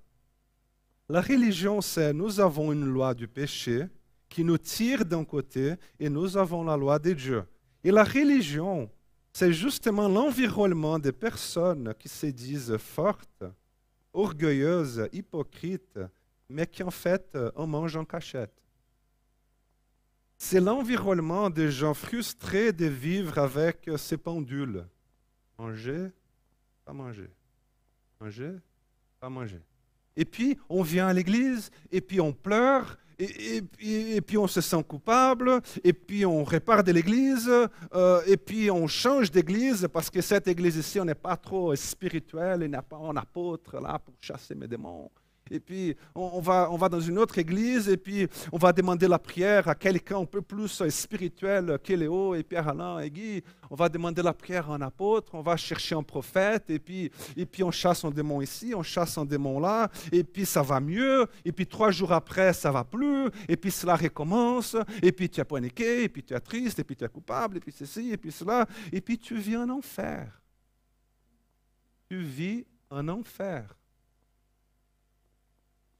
La 1.07 1.21
religion, 1.21 1.79
c'est 1.79 2.11
nous 2.11 2.39
avons 2.39 2.71
une 2.71 2.85
loi 2.85 3.13
du 3.13 3.27
péché 3.27 3.85
qui 4.27 4.43
nous 4.43 4.57
tire 4.57 5.05
d'un 5.05 5.23
côté 5.23 5.75
et 5.99 6.09
nous 6.09 6.37
avons 6.37 6.63
la 6.63 6.75
loi 6.75 6.97
de 6.97 7.13
Dieu. 7.13 7.43
Et 7.83 7.91
la 7.91 8.03
religion, 8.03 8.89
c'est 9.31 9.53
justement 9.53 10.07
l'environnement 10.07 10.97
des 10.97 11.11
personnes 11.11 11.93
qui 11.99 12.09
se 12.09 12.27
disent 12.27 12.77
fortes, 12.77 13.43
orgueilleuses, 14.11 15.07
hypocrites, 15.11 15.99
mais 16.49 16.65
qui 16.65 16.81
en 16.81 16.89
fait 16.89 17.37
en 17.55 17.67
mangent 17.67 17.97
en 17.97 18.05
cachette. 18.05 18.62
C'est 20.37 20.59
l'environnement 20.59 21.49
des 21.49 21.71
gens 21.71 21.93
frustrés 21.93 22.73
de 22.73 22.85
vivre 22.85 23.37
avec 23.37 23.89
ces 23.97 24.17
pendules. 24.17 24.85
Manger, 25.57 26.09
pas 26.85 26.93
manger. 26.93 27.29
Manger, 28.19 28.51
pas 29.19 29.29
manger. 29.29 29.61
Et 30.15 30.25
puis, 30.25 30.57
on 30.69 30.83
vient 30.83 31.07
à 31.07 31.13
l'église, 31.13 31.71
et 31.91 32.01
puis 32.01 32.19
on 32.21 32.33
pleure, 32.33 32.97
et, 33.19 34.21
puis 34.21 34.37
on 34.37 34.47
se 34.47 34.61
sent 34.61 34.83
coupable, 34.83 35.61
et 35.83 35.93
puis 35.93 36.25
on 36.25 36.43
répare 36.43 36.83
de 36.83 36.91
l'église, 36.91 37.49
euh, 37.93 38.21
et 38.27 38.37
puis 38.37 38.69
on 38.69 38.87
change 38.87 39.31
d'église 39.31 39.87
parce 39.91 40.09
que 40.09 40.21
cette 40.21 40.47
église 40.47 40.77
ici, 40.77 40.99
on 40.99 41.05
n'est 41.05 41.15
pas 41.15 41.37
trop 41.37 41.75
spirituel, 41.75 42.63
il 42.63 42.69
n'y 42.69 42.75
a 42.75 42.81
pas 42.81 42.97
un 42.97 43.15
apôtre 43.15 43.79
là 43.79 43.99
pour 43.99 44.15
chasser 44.19 44.55
mes 44.55 44.67
démons 44.67 45.09
et 45.51 45.59
puis 45.59 45.95
on, 46.15 46.39
va, 46.39 46.69
on 46.71 46.77
va 46.77 46.89
dans 46.89 46.99
une 46.99 47.17
autre 47.17 47.37
église, 47.37 47.89
et 47.89 47.97
puis 47.97 48.27
on 48.51 48.57
va 48.57 48.71
demander 48.71 49.07
la 49.07 49.19
prière 49.19 49.67
à 49.67 49.75
quelqu'un 49.75 50.19
un 50.19 50.25
peu 50.25 50.41
plus 50.41 50.87
spirituel 50.89 51.77
que 51.83 51.93
Léo 51.93 52.35
et 52.35 52.43
Pierre-Alain 52.43 52.99
et 52.99 53.09
Guy. 53.09 53.43
On 53.69 53.75
va 53.75 53.89
demander 53.89 54.21
la 54.21 54.33
prière 54.33 54.69
à 54.69 54.75
un 54.75 54.81
apôtre, 54.81 55.33
on 55.33 55.41
va 55.41 55.57
chercher 55.57 55.95
un 55.95 56.03
prophète, 56.03 56.69
et 56.69 56.79
puis, 56.79 57.11
et 57.35 57.45
puis 57.45 57.63
on 57.63 57.71
chasse 57.71 58.05
un 58.05 58.11
démon 58.11 58.41
ici, 58.41 58.73
on 58.75 58.83
chasse 58.83 59.17
un 59.17 59.25
démon 59.25 59.59
là, 59.59 59.89
et 60.11 60.23
puis 60.23 60.45
ça 60.45 60.61
va 60.61 60.79
mieux, 60.79 61.25
et 61.43 61.51
puis 61.51 61.67
trois 61.67 61.91
jours 61.91 62.11
après, 62.11 62.53
ça 62.53 62.71
va 62.71 62.83
plus, 62.83 63.29
et 63.47 63.57
puis 63.57 63.71
cela 63.71 63.95
recommence, 63.95 64.75
et 65.01 65.11
puis 65.11 65.29
tu 65.29 65.41
es 65.41 65.43
paniqué, 65.43 66.03
et 66.03 66.09
puis 66.09 66.23
tu 66.23 66.33
es 66.33 66.39
triste, 66.39 66.79
et 66.79 66.83
puis 66.83 66.95
tu 66.95 67.03
es 67.03 67.09
coupable, 67.09 67.57
et 67.57 67.59
puis 67.59 67.71
ceci, 67.71 68.11
et 68.11 68.17
puis 68.17 68.31
cela, 68.31 68.65
et 68.91 69.01
puis 69.01 69.17
tu 69.17 69.37
vis 69.37 69.57
en 69.57 69.69
enfer. 69.69 70.41
Tu 72.09 72.17
vis 72.21 72.65
en 72.89 73.07
enfer 73.07 73.75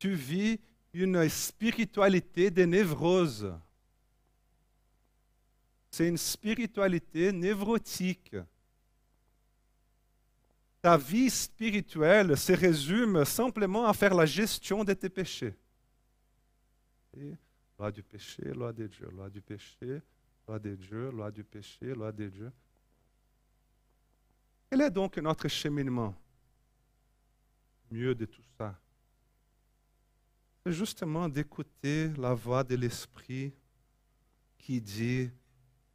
tu 0.04 0.16
vis 0.16 0.60
une 0.92 1.30
spiritualité 1.30 2.52
de 2.52 2.64
névrose. 2.64 3.58
C'est 5.90 6.10
une 6.10 6.18
spiritualité 6.18 7.32
névrotique. 7.32 8.36
Ta 10.82 10.98
vie 10.98 11.30
spirituelle 11.30 12.36
se 12.36 12.52
résume 12.52 13.24
simplement 13.24 13.86
à 13.86 13.94
faire 13.94 14.14
la 14.14 14.26
gestion 14.26 14.84
de 14.84 14.92
tes 14.92 15.08
péchés. 15.08 15.56
loi 17.80 17.90
du 17.90 18.04
péché, 18.04 18.44
loi 18.54 18.74
de 18.74 18.88
Dieu, 18.88 19.10
loi 19.10 19.30
du 19.30 19.40
péché, 19.40 20.02
loi 20.46 20.60
de 20.60 20.76
Dieu, 20.76 21.12
loi 21.12 21.32
du 21.32 21.46
péché, 21.46 21.94
loi 21.94 22.12
de 22.12 22.28
Dieu. 22.28 22.52
Quel 24.70 24.82
est 24.82 24.92
donc 24.92 25.18
notre 25.20 25.48
cheminement? 25.48 26.14
Mieux 27.90 28.14
de 28.14 28.26
tout 28.26 28.44
ça 28.58 28.78
c'est 30.66 30.72
justement 30.72 31.28
d'écouter 31.28 32.10
la 32.18 32.34
voix 32.34 32.64
de 32.64 32.76
l'Esprit 32.76 33.54
qui 34.58 34.80
dit, 34.80 35.30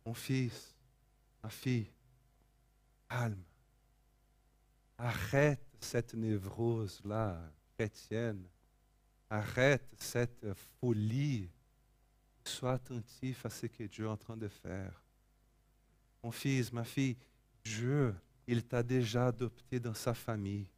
mon 0.04 0.12
fils, 0.12 0.74
ma 1.42 1.48
fille, 1.48 1.90
calme, 3.08 3.42
arrête 4.98 5.64
cette 5.80 6.12
névrose-là 6.12 7.40
chrétienne, 7.76 8.44
arrête 9.30 9.88
cette 9.96 10.46
folie, 10.80 11.48
sois 12.44 12.72
attentif 12.72 13.46
à 13.46 13.50
ce 13.50 13.66
que 13.66 13.84
Dieu 13.84 14.04
est 14.04 14.08
en 14.08 14.16
train 14.16 14.36
de 14.36 14.48
faire. 14.48 15.02
Mon 16.22 16.30
fils, 16.30 16.72
ma 16.72 16.84
fille, 16.84 17.16
Dieu, 17.64 18.14
il 18.46 18.64
t'a 18.64 18.82
déjà 18.82 19.28
adopté 19.28 19.80
dans 19.80 19.94
sa 19.94 20.12
famille. 20.12 20.68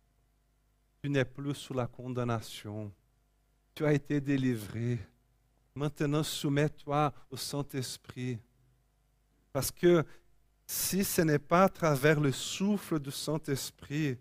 Tu 1.03 1.11
n'es 1.11 1.24
plus 1.24 1.55
sous 1.55 1.74
la 1.74 1.87
condamnation 1.87 2.92
tu 3.74 3.85
as 3.85 3.92
été 3.92 4.20
délivré. 4.20 4.98
Maintenant, 5.74 6.22
soumets-toi 6.22 7.12
au 7.30 7.37
Saint-Esprit. 7.37 8.38
Parce 9.52 9.70
que 9.70 10.04
si 10.66 11.04
ce 11.04 11.22
n'est 11.22 11.38
pas 11.38 11.64
à 11.64 11.68
travers 11.68 12.20
le 12.20 12.33
souffle 12.33 13.00
du 13.00 13.11
Saint-Esprit, 13.11 14.18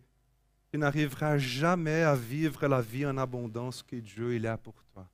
tu 0.72 0.78
n'arriveras 0.78 1.38
jamais 1.38 2.04
à 2.04 2.16
vivre 2.16 2.68
la 2.68 2.82
vie 2.82 3.06
en 3.06 3.18
abondance 3.18 3.84
que 3.84 3.96
Dieu 3.96 4.44
a 4.48 4.58
pour 4.58 4.84
toi. 4.94 5.08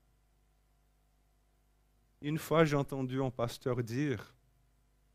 Une 2.22 2.38
fois, 2.38 2.66
j'ai 2.66 2.76
entendu 2.76 3.22
un 3.22 3.30
pasteur 3.30 3.84
dire, 3.84 4.34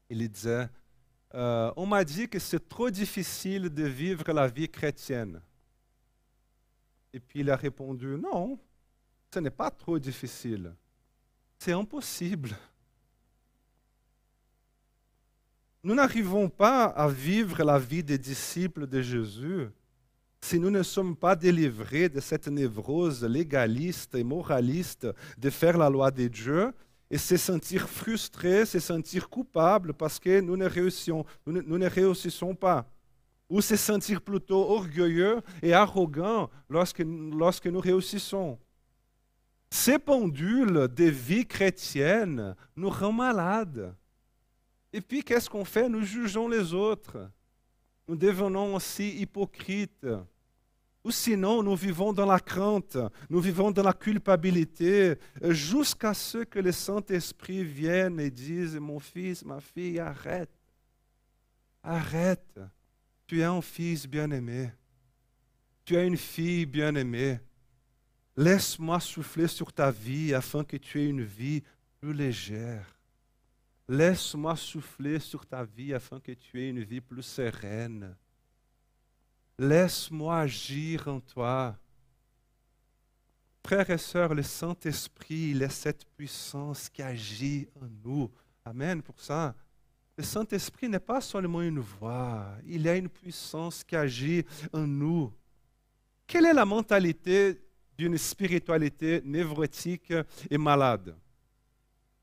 il 0.08 0.28
disait, 0.28 0.68
euh, 1.34 1.72
on 1.76 1.86
m'a 1.86 2.04
dit 2.04 2.28
que 2.28 2.38
c'est 2.38 2.68
trop 2.68 2.90
difficile 2.90 3.68
de 3.68 3.84
vivre 3.84 4.32
la 4.32 4.48
vie 4.48 4.68
chrétienne. 4.68 5.40
Et 7.12 7.20
puis 7.20 7.40
il 7.40 7.50
a 7.50 7.56
répondu, 7.56 8.16
non, 8.18 8.58
ce 9.32 9.38
n'est 9.38 9.50
pas 9.50 9.70
trop 9.70 9.98
difficile. 9.98 10.74
C'est 11.58 11.72
impossible. 11.72 12.56
Nous 15.82 15.94
n'arrivons 15.94 16.48
pas 16.48 16.84
à 16.84 17.08
vivre 17.08 17.62
la 17.62 17.78
vie 17.78 18.02
des 18.02 18.18
disciples 18.18 18.86
de 18.86 19.00
Jésus 19.00 19.68
si 20.42 20.58
nous 20.58 20.70
ne 20.70 20.82
sommes 20.82 21.16
pas 21.16 21.36
délivrés 21.36 22.08
de 22.08 22.20
cette 22.20 22.48
névrose 22.48 23.22
légaliste 23.24 24.14
et 24.14 24.24
moraliste 24.24 25.06
de 25.38 25.50
faire 25.50 25.76
la 25.76 25.90
loi 25.90 26.10
de 26.10 26.28
Dieu 26.28 26.72
et 27.10 27.18
se 27.18 27.36
sentir 27.36 27.88
frustrés, 27.88 28.64
se 28.64 28.78
sentir 28.78 29.28
coupables 29.28 29.92
parce 29.92 30.18
que 30.18 30.40
nous 30.40 30.56
ne 30.56 30.66
réussissons, 30.66 32.54
pas. 32.54 32.86
Ou 33.48 33.60
se 33.60 33.76
sentir 33.76 34.22
plutôt 34.22 34.70
orgueilleux 34.70 35.40
et 35.62 35.72
arrogants 35.72 36.48
lorsque, 36.68 37.02
lorsque 37.04 37.66
nous 37.66 37.80
réussissons. 37.80 38.58
Ces 39.70 39.98
pendules 39.98 40.88
de 40.88 41.04
vie 41.04 41.46
chrétienne 41.46 42.56
nous 42.74 42.90
rendent 42.90 43.16
malades. 43.16 43.94
Et 44.92 45.00
puis, 45.00 45.22
qu'est-ce 45.22 45.48
qu'on 45.48 45.64
fait? 45.64 45.88
Nous 45.88 46.02
jugeons 46.02 46.48
les 46.48 46.74
autres. 46.74 47.30
Nous 48.08 48.16
devenons 48.16 48.74
aussi 48.74 49.16
hypocrites. 49.20 50.06
Ou 51.04 51.10
sinon, 51.12 51.62
nous 51.62 51.76
vivons 51.76 52.12
dans 52.12 52.26
la 52.26 52.40
crainte, 52.40 52.98
nous 53.30 53.40
vivons 53.40 53.70
dans 53.70 53.82
la 53.82 53.94
culpabilité, 53.94 55.14
jusqu'à 55.42 56.12
ce 56.12 56.38
que 56.38 56.58
le 56.58 56.72
Saint-Esprit 56.72 57.64
vienne 57.64 58.20
et 58.20 58.30
dise, 58.30 58.76
mon 58.76 58.98
fils, 58.98 59.42
ma 59.44 59.60
fille, 59.60 59.98
arrête. 59.98 60.50
Arrête. 61.82 62.60
Tu 63.26 63.40
es 63.40 63.44
un 63.44 63.62
fils 63.62 64.06
bien-aimé. 64.06 64.72
Tu 65.86 65.96
es 65.96 66.06
une 66.06 66.18
fille 66.18 66.66
bien-aimée. 66.66 67.38
Laisse-moi 68.40 68.98
souffler 69.00 69.48
sur 69.48 69.70
ta 69.70 69.90
vie 69.90 70.32
afin 70.32 70.64
que 70.64 70.78
tu 70.78 70.98
aies 70.98 71.10
une 71.10 71.24
vie 71.24 71.62
plus 72.00 72.14
légère. 72.14 72.98
Laisse-moi 73.86 74.56
souffler 74.56 75.18
sur 75.18 75.44
ta 75.44 75.62
vie 75.62 75.92
afin 75.92 76.18
que 76.20 76.32
tu 76.32 76.58
aies 76.58 76.70
une 76.70 76.82
vie 76.82 77.02
plus 77.02 77.22
sereine. 77.22 78.16
Laisse-moi 79.58 80.38
agir 80.38 81.06
en 81.08 81.20
toi. 81.20 81.76
Frères 83.62 83.90
et 83.90 83.98
sœurs, 83.98 84.32
le 84.34 84.42
Saint-Esprit, 84.42 85.50
il 85.50 85.60
est 85.60 85.68
cette 85.68 86.06
puissance 86.06 86.88
qui 86.88 87.02
agit 87.02 87.68
en 87.78 87.88
nous. 88.02 88.30
Amen 88.64 89.02
pour 89.02 89.20
ça. 89.20 89.54
Le 90.16 90.24
Saint-Esprit 90.24 90.88
n'est 90.88 90.98
pas 90.98 91.20
seulement 91.20 91.60
une 91.60 91.80
voix, 91.80 92.56
il 92.64 92.88
a 92.88 92.96
une 92.96 93.10
puissance 93.10 93.84
qui 93.84 93.96
agit 93.96 94.46
en 94.72 94.86
nous. 94.86 95.30
Quelle 96.26 96.46
est 96.46 96.54
la 96.54 96.64
mentalité 96.64 97.69
d'une 98.00 98.16
spiritualité 98.16 99.20
névrotique 99.26 100.14
et 100.50 100.56
malade 100.56 101.14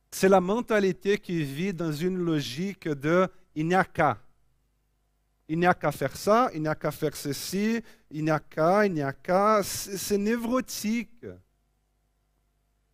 C'est 0.10 0.28
la 0.28 0.42
mentalité 0.42 1.20
qui 1.20 1.44
vit 1.44 1.72
dans 1.72 1.92
une 1.92 2.18
logique 2.18 2.88
de 2.88 3.28
il 3.54 3.68
n'y 3.68 3.76
a 3.76 3.84
qu'à. 3.84 4.18
Il 5.48 5.60
n'y 5.60 5.68
a 5.68 5.76
qu'à 5.76 5.92
faire 5.92 6.18
ça, 6.18 6.50
il 6.56 6.63
n'y 6.63 6.68
a 6.68 6.74
qu'à 6.74 6.90
faire 6.90 7.16
ceci, 7.16 7.80
il 8.10 8.24
n'y 8.24 8.32
a 8.32 8.40
qu'à, 8.40 8.88
il 8.88 8.94
n'y 8.94 9.04
a 9.04 9.13
qu'à. 9.13 9.62
C'est 9.62 10.18
névrotique. 10.18 11.28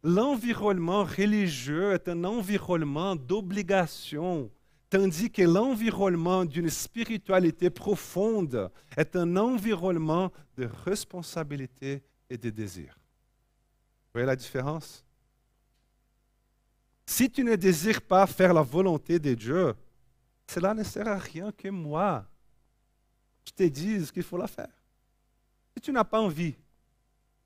L'environnement 0.03 1.05
religieux 1.05 1.93
est 1.93 2.09
un 2.09 2.25
environnement 2.25 3.15
d'obligation, 3.15 4.51
tandis 4.89 5.31
que 5.31 5.43
l'environnement 5.43 6.43
d'une 6.43 6.69
spiritualité 6.69 7.69
profonde 7.69 8.69
est 8.97 9.15
un 9.15 9.37
environnement 9.37 10.33
de 10.57 10.69
responsabilité 10.83 12.03
et 12.33 12.37
de 12.37 12.49
désir. 12.49 12.97
Vous 14.05 14.13
voyez 14.13 14.25
la 14.27 14.35
différence? 14.35 15.05
Si 17.05 17.29
tu 17.29 17.43
ne 17.43 17.55
désires 17.55 18.01
pas 18.01 18.25
faire 18.25 18.53
la 18.53 18.61
volonté 18.61 19.19
de 19.19 19.33
Dieu, 19.33 19.75
cela 20.47 20.73
ne 20.73 20.83
sert 20.83 21.07
à 21.07 21.17
rien 21.17 21.51
que 21.51 21.67
moi 21.69 22.25
je 23.45 23.51
te 23.51 23.63
dise 23.63 24.11
qu'il 24.11 24.23
faut 24.23 24.37
la 24.37 24.47
faire. 24.47 24.71
Si 25.75 25.81
tu 25.81 25.91
n'as 25.91 26.03
pas 26.03 26.21
envie, 26.21 26.55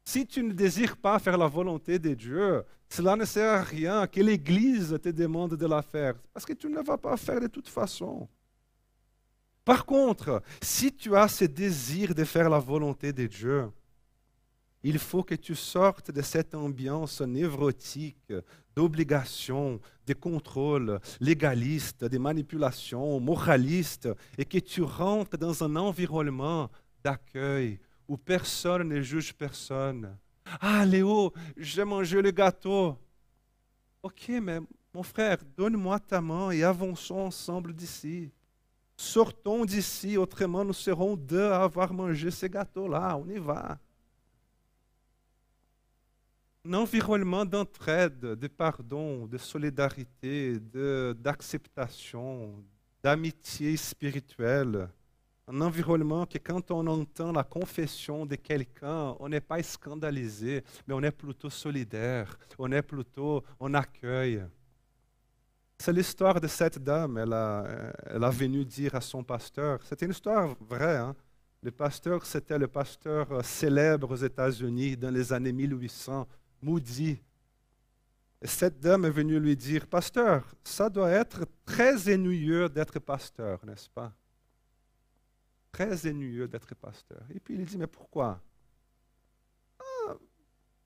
si 0.05 0.25
tu 0.25 0.41
ne 0.43 0.53
désires 0.53 0.95
pas 0.95 1.19
faire 1.19 1.37
la 1.37 1.47
volonté 1.47 1.99
de 1.99 2.13
Dieu, 2.13 2.63
cela 2.87 3.15
ne 3.15 3.25
sert 3.25 3.59
à 3.59 3.63
rien 3.63 4.07
que 4.07 4.21
l'Église 4.21 4.97
te 5.01 5.09
demande 5.09 5.55
de 5.55 5.65
la 5.65 5.81
faire, 5.81 6.13
parce 6.33 6.45
que 6.45 6.53
tu 6.53 6.69
ne 6.69 6.81
vas 6.81 6.97
pas 6.97 7.17
faire 7.17 7.41
de 7.41 7.47
toute 7.47 7.67
façon. 7.67 8.29
Par 9.65 9.85
contre, 9.85 10.41
si 10.61 10.93
tu 10.93 11.13
as 11.15 11.27
ce 11.27 11.43
désir 11.43 12.15
de 12.15 12.23
faire 12.23 12.49
la 12.49 12.59
volonté 12.59 13.11
de 13.11 13.27
Dieu, 13.27 13.69
il 14.87 14.99
faut 14.99 15.21
que 15.21 15.35
tu 15.35 15.53
sortes 15.53 16.11
de 16.11 16.21
cette 16.21 16.55
ambiance 16.55 17.19
névrotique 17.19 18.31
d'obligation, 18.73 19.81
de 20.05 20.13
contrôle 20.13 21.01
légaliste, 21.19 22.05
de 22.05 22.17
manipulation, 22.17 23.19
moraliste, 23.19 24.07
et 24.37 24.45
que 24.45 24.59
tu 24.59 24.81
rentres 24.83 25.37
dans 25.37 25.61
un 25.61 25.75
environnement 25.75 26.71
d'accueil 27.03 27.81
où 28.07 28.15
personne 28.15 28.87
ne 28.87 29.01
juge 29.01 29.33
personne. 29.33 30.17
Ah, 30.61 30.85
Léo, 30.85 31.33
j'ai 31.57 31.83
mangé 31.83 32.21
le 32.21 32.31
gâteau. 32.31 32.97
Ok, 34.01 34.31
mais 34.41 34.59
mon 34.93 35.03
frère, 35.03 35.39
donne-moi 35.57 35.99
ta 35.99 36.21
main 36.21 36.51
et 36.51 36.63
avançons 36.63 37.19
ensemble 37.19 37.73
d'ici. 37.73 38.31
Sortons 38.95 39.65
d'ici, 39.65 40.15
autrement 40.15 40.63
nous 40.63 40.71
serons 40.71 41.17
deux 41.17 41.51
à 41.51 41.63
avoir 41.63 41.91
mangé 41.93 42.31
ce 42.31 42.45
gâteau-là. 42.45 43.17
On 43.17 43.27
y 43.27 43.37
va 43.37 43.77
un 46.67 46.73
environnement 46.73 47.45
d'entraide, 47.45 48.19
de 48.19 48.47
pardon, 48.47 49.25
de 49.25 49.37
solidarité, 49.37 50.59
d'acceptation, 51.15 52.61
d'amitié 53.01 53.77
spirituelle. 53.77 54.89
Un 55.47 55.61
environnement 55.61 56.25
que 56.25 56.37
quand 56.39 56.69
on 56.71 56.85
entend 56.87 57.31
la 57.31 57.45
confession 57.45 58.25
de 58.25 58.35
quelqu'un, 58.35 59.15
on 59.19 59.29
n'est 59.29 59.39
pas 59.39 59.63
scandalisé, 59.63 60.61
mais 60.85 60.93
on 60.93 61.01
est 61.03 61.11
plutôt 61.11 61.49
solidaire, 61.49 62.37
on 62.59 62.69
est 62.73 62.81
plutôt, 62.81 63.45
on 63.61 63.73
accueille. 63.73 64.43
C'est 65.77 65.93
l'histoire 65.93 66.41
de 66.41 66.47
cette 66.47 66.79
dame. 66.79 67.17
Elle 67.17 67.31
a, 67.31 67.93
elle 68.07 68.23
a 68.25 68.29
venu 68.29 68.65
dire 68.65 68.93
à 68.95 68.99
son 68.99 69.23
pasteur, 69.23 69.79
c'était 69.83 70.05
une 70.05 70.11
histoire 70.11 70.53
vraie. 70.59 70.97
Hein? 70.97 71.15
Le 71.63 71.71
pasteur, 71.71 72.25
c'était 72.25 72.59
le 72.59 72.67
pasteur 72.67 73.45
célèbre 73.45 74.11
aux 74.11 74.17
États-Unis 74.17 74.97
dans 74.97 75.11
les 75.11 75.31
années 75.31 75.53
1800 75.53 76.27
Moody. 76.61 77.21
Et 78.41 78.47
cette 78.47 78.79
dame 78.79 79.05
est 79.05 79.11
venue 79.11 79.39
lui 79.39 79.55
dire, 79.55 79.87
Pasteur, 79.87 80.53
ça 80.63 80.89
doit 80.89 81.09
être 81.09 81.45
très 81.65 82.13
ennuyeux 82.13 82.69
d'être 82.69 82.99
pasteur, 82.99 83.65
n'est-ce 83.65 83.89
pas? 83.89 84.13
Très 85.71 86.09
ennuyeux 86.09 86.47
d'être 86.47 86.73
pasteur. 86.75 87.23
Et 87.33 87.39
puis 87.39 87.55
il 87.55 87.65
dit, 87.65 87.77
mais 87.77 87.87
pourquoi 87.87 88.41
ah, 89.79 90.13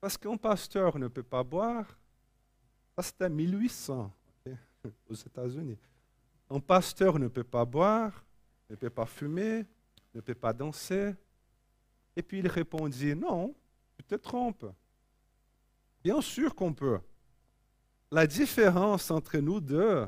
Parce 0.00 0.16
qu'un 0.16 0.36
pasteur 0.36 0.98
ne 0.98 1.08
peut 1.08 1.22
pas 1.22 1.42
boire. 1.42 1.86
Ça, 2.96 3.02
c'était 3.02 3.28
1800 3.30 4.12
aux 5.08 5.14
États-Unis. 5.14 5.78
Un 6.50 6.60
pasteur 6.60 7.18
ne 7.18 7.28
peut 7.28 7.44
pas 7.44 7.64
boire, 7.64 8.24
ne 8.68 8.76
peut 8.76 8.90
pas 8.90 9.06
fumer, 9.06 9.64
ne 10.14 10.20
peut 10.20 10.34
pas 10.34 10.52
danser. 10.52 11.14
Et 12.16 12.22
puis 12.22 12.40
il 12.40 12.48
répondit, 12.48 13.14
non, 13.14 13.54
tu 13.96 14.04
te 14.04 14.14
trompes. 14.16 14.66
Bien 16.02 16.20
sûr 16.20 16.54
qu'on 16.54 16.72
peut. 16.72 16.98
La 18.10 18.26
différence 18.26 19.10
entre 19.10 19.38
nous 19.38 19.60
deux, 19.60 20.06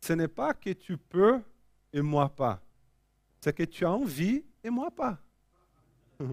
ce 0.00 0.12
n'est 0.12 0.28
pas 0.28 0.54
que 0.54 0.70
tu 0.70 0.96
peux 0.96 1.40
et 1.92 2.00
moi 2.00 2.28
pas. 2.28 2.62
C'est 3.40 3.54
que 3.54 3.64
tu 3.64 3.84
as 3.84 3.90
envie 3.90 4.44
et 4.62 4.70
moi 4.70 4.90
pas. 4.90 5.18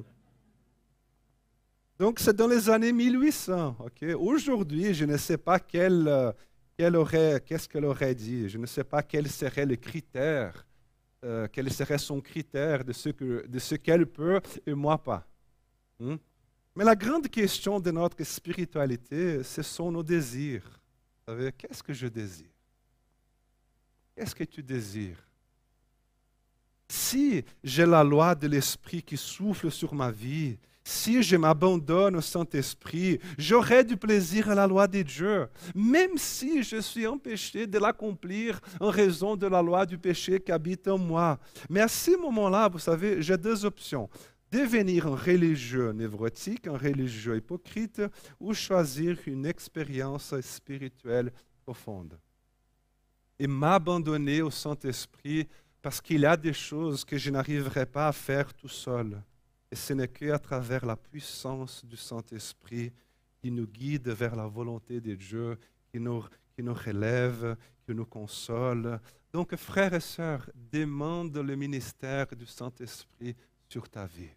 Donc 2.00 2.20
c'est 2.20 2.36
dans 2.36 2.48
les 2.48 2.70
années 2.70 2.94
1800. 2.94 3.78
Aujourd'hui, 4.18 4.94
je 4.94 5.06
ne 5.06 5.18
sais 5.18 5.38
pas 5.38 5.60
quel, 5.60 6.34
quel 6.78 6.96
aurait, 6.96 7.42
qu'est-ce 7.46 7.70
qu'elle 7.70 7.86
aurait 7.86 8.16
dit. 8.16 8.50
Je 8.50 8.58
ne 8.58 8.66
sais 8.66 8.84
pas 8.84 9.04
quel 9.04 9.30
serait 9.30 9.66
le 9.66 9.76
critère, 9.76 10.66
euh, 11.24 11.48
quel 11.52 11.72
serait 11.72 11.98
son 11.98 12.20
critère 12.20 12.84
de 12.84 12.94
ce, 12.94 13.10
que, 13.10 13.46
de 13.48 13.78
qu'elle 13.78 14.06
peut 14.06 14.42
et 14.66 14.74
moi 14.74 14.98
pas. 14.98 15.28
Hmm? 16.00 16.16
Mais 16.76 16.84
la 16.84 16.96
grande 16.96 17.28
question 17.28 17.80
de 17.80 17.92
notre 17.92 18.24
spiritualité, 18.24 19.44
ce 19.44 19.62
sont 19.62 19.92
nos 19.92 20.04
désirs. 20.04 20.80
Qu'est-ce 21.58 21.84
que 21.84 21.94
je 21.94 22.08
désire? 22.08 22.50
Qu'est-ce 24.16 24.36
que 24.36 24.44
tu 24.44 24.64
désires? 24.64 25.24
Si 26.90 27.44
j'ai 27.64 27.86
la 27.86 28.04
loi 28.04 28.36
de 28.36 28.48
l'Esprit 28.48 29.02
qui 29.02 29.18
souffle 29.18 29.72
sur 29.72 29.94
ma 29.94 30.12
vie, 30.12 30.58
si 30.84 31.24
je 31.24 31.38
m'abandonne 31.38 32.18
au 32.18 32.22
Saint-Esprit, 32.22 33.20
j'aurai 33.38 33.84
du 33.84 33.96
plaisir 33.96 34.50
à 34.50 34.56
la 34.56 34.68
loi 34.68 34.86
de 34.86 35.02
Dieu, 35.02 35.48
même 35.74 36.18
si 36.18 36.62
je 36.62 36.82
suis 36.82 37.08
empêché 37.08 37.66
de 37.66 37.80
l'accomplir 37.80 38.60
en 38.82 38.90
raison 38.90 39.36
de 39.38 39.48
la 39.48 39.62
loi 39.62 39.86
du 39.86 39.98
péché 39.98 40.42
qui 40.42 40.52
habite 40.52 40.88
en 40.88 40.98
moi. 40.98 41.40
Mais 41.70 41.80
à 41.80 41.88
ce 41.88 42.20
moment-là, 42.20 42.68
vous 42.68 42.80
savez, 42.80 43.22
j'ai 43.22 43.38
deux 43.38 43.64
options 43.64 44.10
devenir 44.54 45.08
un 45.08 45.16
religieux 45.16 45.92
névrotique, 45.92 46.68
un 46.68 46.78
religieux 46.78 47.38
hypocrite, 47.38 48.02
ou 48.39 48.54
choisir 48.54 49.18
une 49.26 49.48
expérience 49.48 50.39
spirituelle 50.42 51.32
profonde. 51.66 52.20
Et 53.39 53.48
m'abandonner 53.48 54.44
au 54.44 54.52
Saint-Esprit 54.52 55.48
parce 55.82 56.00
qu'il 56.00 56.24
a 56.26 56.38
des 56.38 56.54
choses 56.54 57.04
que 57.04 57.18
je 57.18 57.32
n'arriverai 57.32 57.88
pas 57.88 58.08
à 58.08 58.12
faire 58.12 58.54
tout 58.54 58.70
seul. 58.70 59.22
Et 59.72 59.76
ce 59.76 59.94
n'est 59.94 60.08
qu'à 60.08 60.38
travers 60.38 60.86
la 60.86 60.96
puissance 60.96 61.84
du 61.84 61.98
Saint-Esprit 61.98 62.92
qui 63.42 63.50
nous 63.50 63.68
guide 63.68 64.10
vers 64.10 64.36
la 64.36 64.46
volonté 64.46 65.02
de 65.02 65.16
Dieu, 65.16 65.58
qui 65.92 66.00
nous, 66.00 66.24
qui 66.56 66.62
nous 66.62 66.76
relève, 66.76 67.58
qui 67.86 67.96
nous 67.96 68.06
console. 68.06 69.00
Donc, 69.34 69.56
frères 69.56 69.96
et 69.96 70.00
sœurs, 70.00 70.48
demande 70.72 71.36
le 71.36 71.56
ministère 71.56 72.28
du 72.36 72.46
Saint-Esprit 72.46 73.36
sur 73.68 73.89
ta 73.89 74.06
vie. 74.06 74.30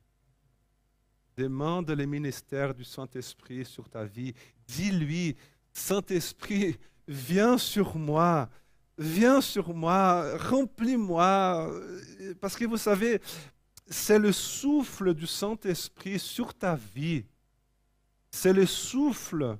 Demande 1.36 1.90
le 1.90 2.06
ministère 2.06 2.74
du 2.74 2.82
Saint-Esprit 2.82 3.66
sur 3.66 3.90
ta 3.90 4.04
vie. 4.04 4.32
Dis-lui, 4.66 5.36
Saint-Esprit, 5.70 6.78
viens 7.06 7.58
sur 7.58 7.96
moi, 7.96 8.48
viens 8.96 9.42
sur 9.42 9.74
moi, 9.74 10.34
remplis-moi. 10.38 11.70
Parce 12.40 12.56
que 12.56 12.64
vous 12.64 12.78
savez, 12.78 13.20
c'est 13.86 14.18
le 14.18 14.32
souffle 14.32 15.12
du 15.12 15.26
Saint-Esprit 15.26 16.18
sur 16.18 16.54
ta 16.54 16.74
vie. 16.74 17.26
C'est 18.30 18.54
le 18.54 18.64
souffle 18.64 19.58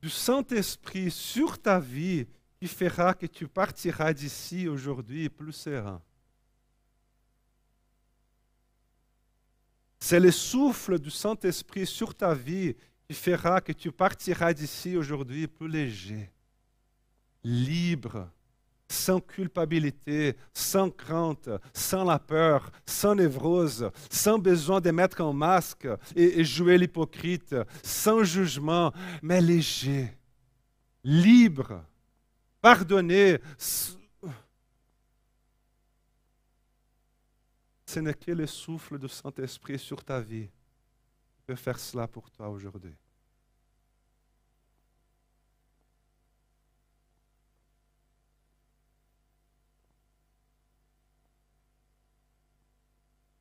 du 0.00 0.08
Saint-Esprit 0.08 1.10
sur 1.10 1.58
ta 1.58 1.78
vie 1.78 2.26
qui 2.58 2.66
fera 2.66 3.12
que 3.12 3.26
tu 3.26 3.46
partiras 3.46 4.14
d'ici 4.14 4.68
aujourd'hui 4.68 5.28
plus 5.28 5.52
serein. 5.52 6.00
C'est 10.00 10.18
le 10.18 10.30
souffle 10.30 10.98
du 10.98 11.10
Saint-Esprit 11.10 11.86
sur 11.86 12.14
ta 12.14 12.34
vie 12.34 12.74
qui 13.06 13.14
fera 13.14 13.60
que 13.60 13.72
tu 13.72 13.92
partiras 13.92 14.54
d'ici 14.54 14.96
aujourd'hui 14.96 15.46
plus 15.46 15.68
léger, 15.68 16.30
libre, 17.44 18.28
sans 18.88 19.20
culpabilité, 19.20 20.36
sans 20.52 20.90
crainte, 20.90 21.48
sans 21.72 22.04
la 22.04 22.18
peur, 22.18 22.72
sans 22.84 23.14
névrose, 23.14 23.90
sans 24.10 24.38
besoin 24.38 24.80
de 24.80 24.90
mettre 24.90 25.20
un 25.20 25.32
masque 25.32 25.86
et, 26.16 26.42
jouer 26.44 26.76
l'hypocrite, 26.76 27.54
sans 27.82 28.24
jugement, 28.24 28.92
mais 29.22 29.40
léger, 29.40 30.08
libre, 31.04 31.84
pardonné. 32.60 33.38
Ce 37.90 37.98
n'est 37.98 38.14
que 38.14 38.30
le 38.30 38.46
souffle 38.46 39.00
du 39.00 39.08
Saint-Esprit 39.08 39.76
sur 39.76 40.04
ta 40.04 40.20
vie 40.20 40.46
qui 40.46 41.42
peut 41.44 41.56
faire 41.56 41.76
cela 41.76 42.06
pour 42.06 42.30
toi 42.30 42.48
aujourd'hui. 42.48 42.94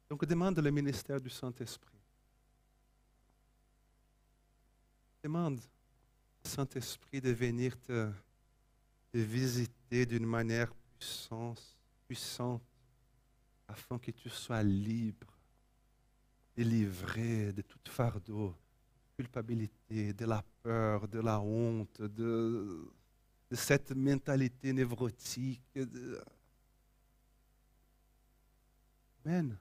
Donc 0.09 0.25
demande 0.25 0.57
le 0.57 0.71
ministère 0.71 1.21
du 1.21 1.29
Saint-Esprit. 1.29 1.99
Demande 5.21 5.59
au 6.43 6.47
Saint-Esprit 6.47 7.21
de 7.21 7.29
venir 7.29 7.79
te, 7.81 8.11
visiter 9.13 10.07
d'une 10.07 10.25
manière 10.25 10.73
puissante, 10.97 11.77
puissante, 12.07 12.63
afin 13.69 13.99
que 13.99 14.11
tu 14.11 14.29
sois 14.29 14.63
libre, 14.63 15.27
délivré 16.55 17.53
de 17.53 17.61
tout 17.61 17.79
fardeau, 17.85 18.55
culpabilité, 19.15 20.13
de 20.13 20.25
la 20.25 20.43
peur, 20.63 21.07
de 21.07 21.19
la 21.19 21.39
honte, 21.39 22.01
de, 22.01 22.91
de 23.49 23.55
cette 23.55 23.91
mentalité 23.91 24.73
névrotique. 24.73 25.79
Amen. 29.25 29.57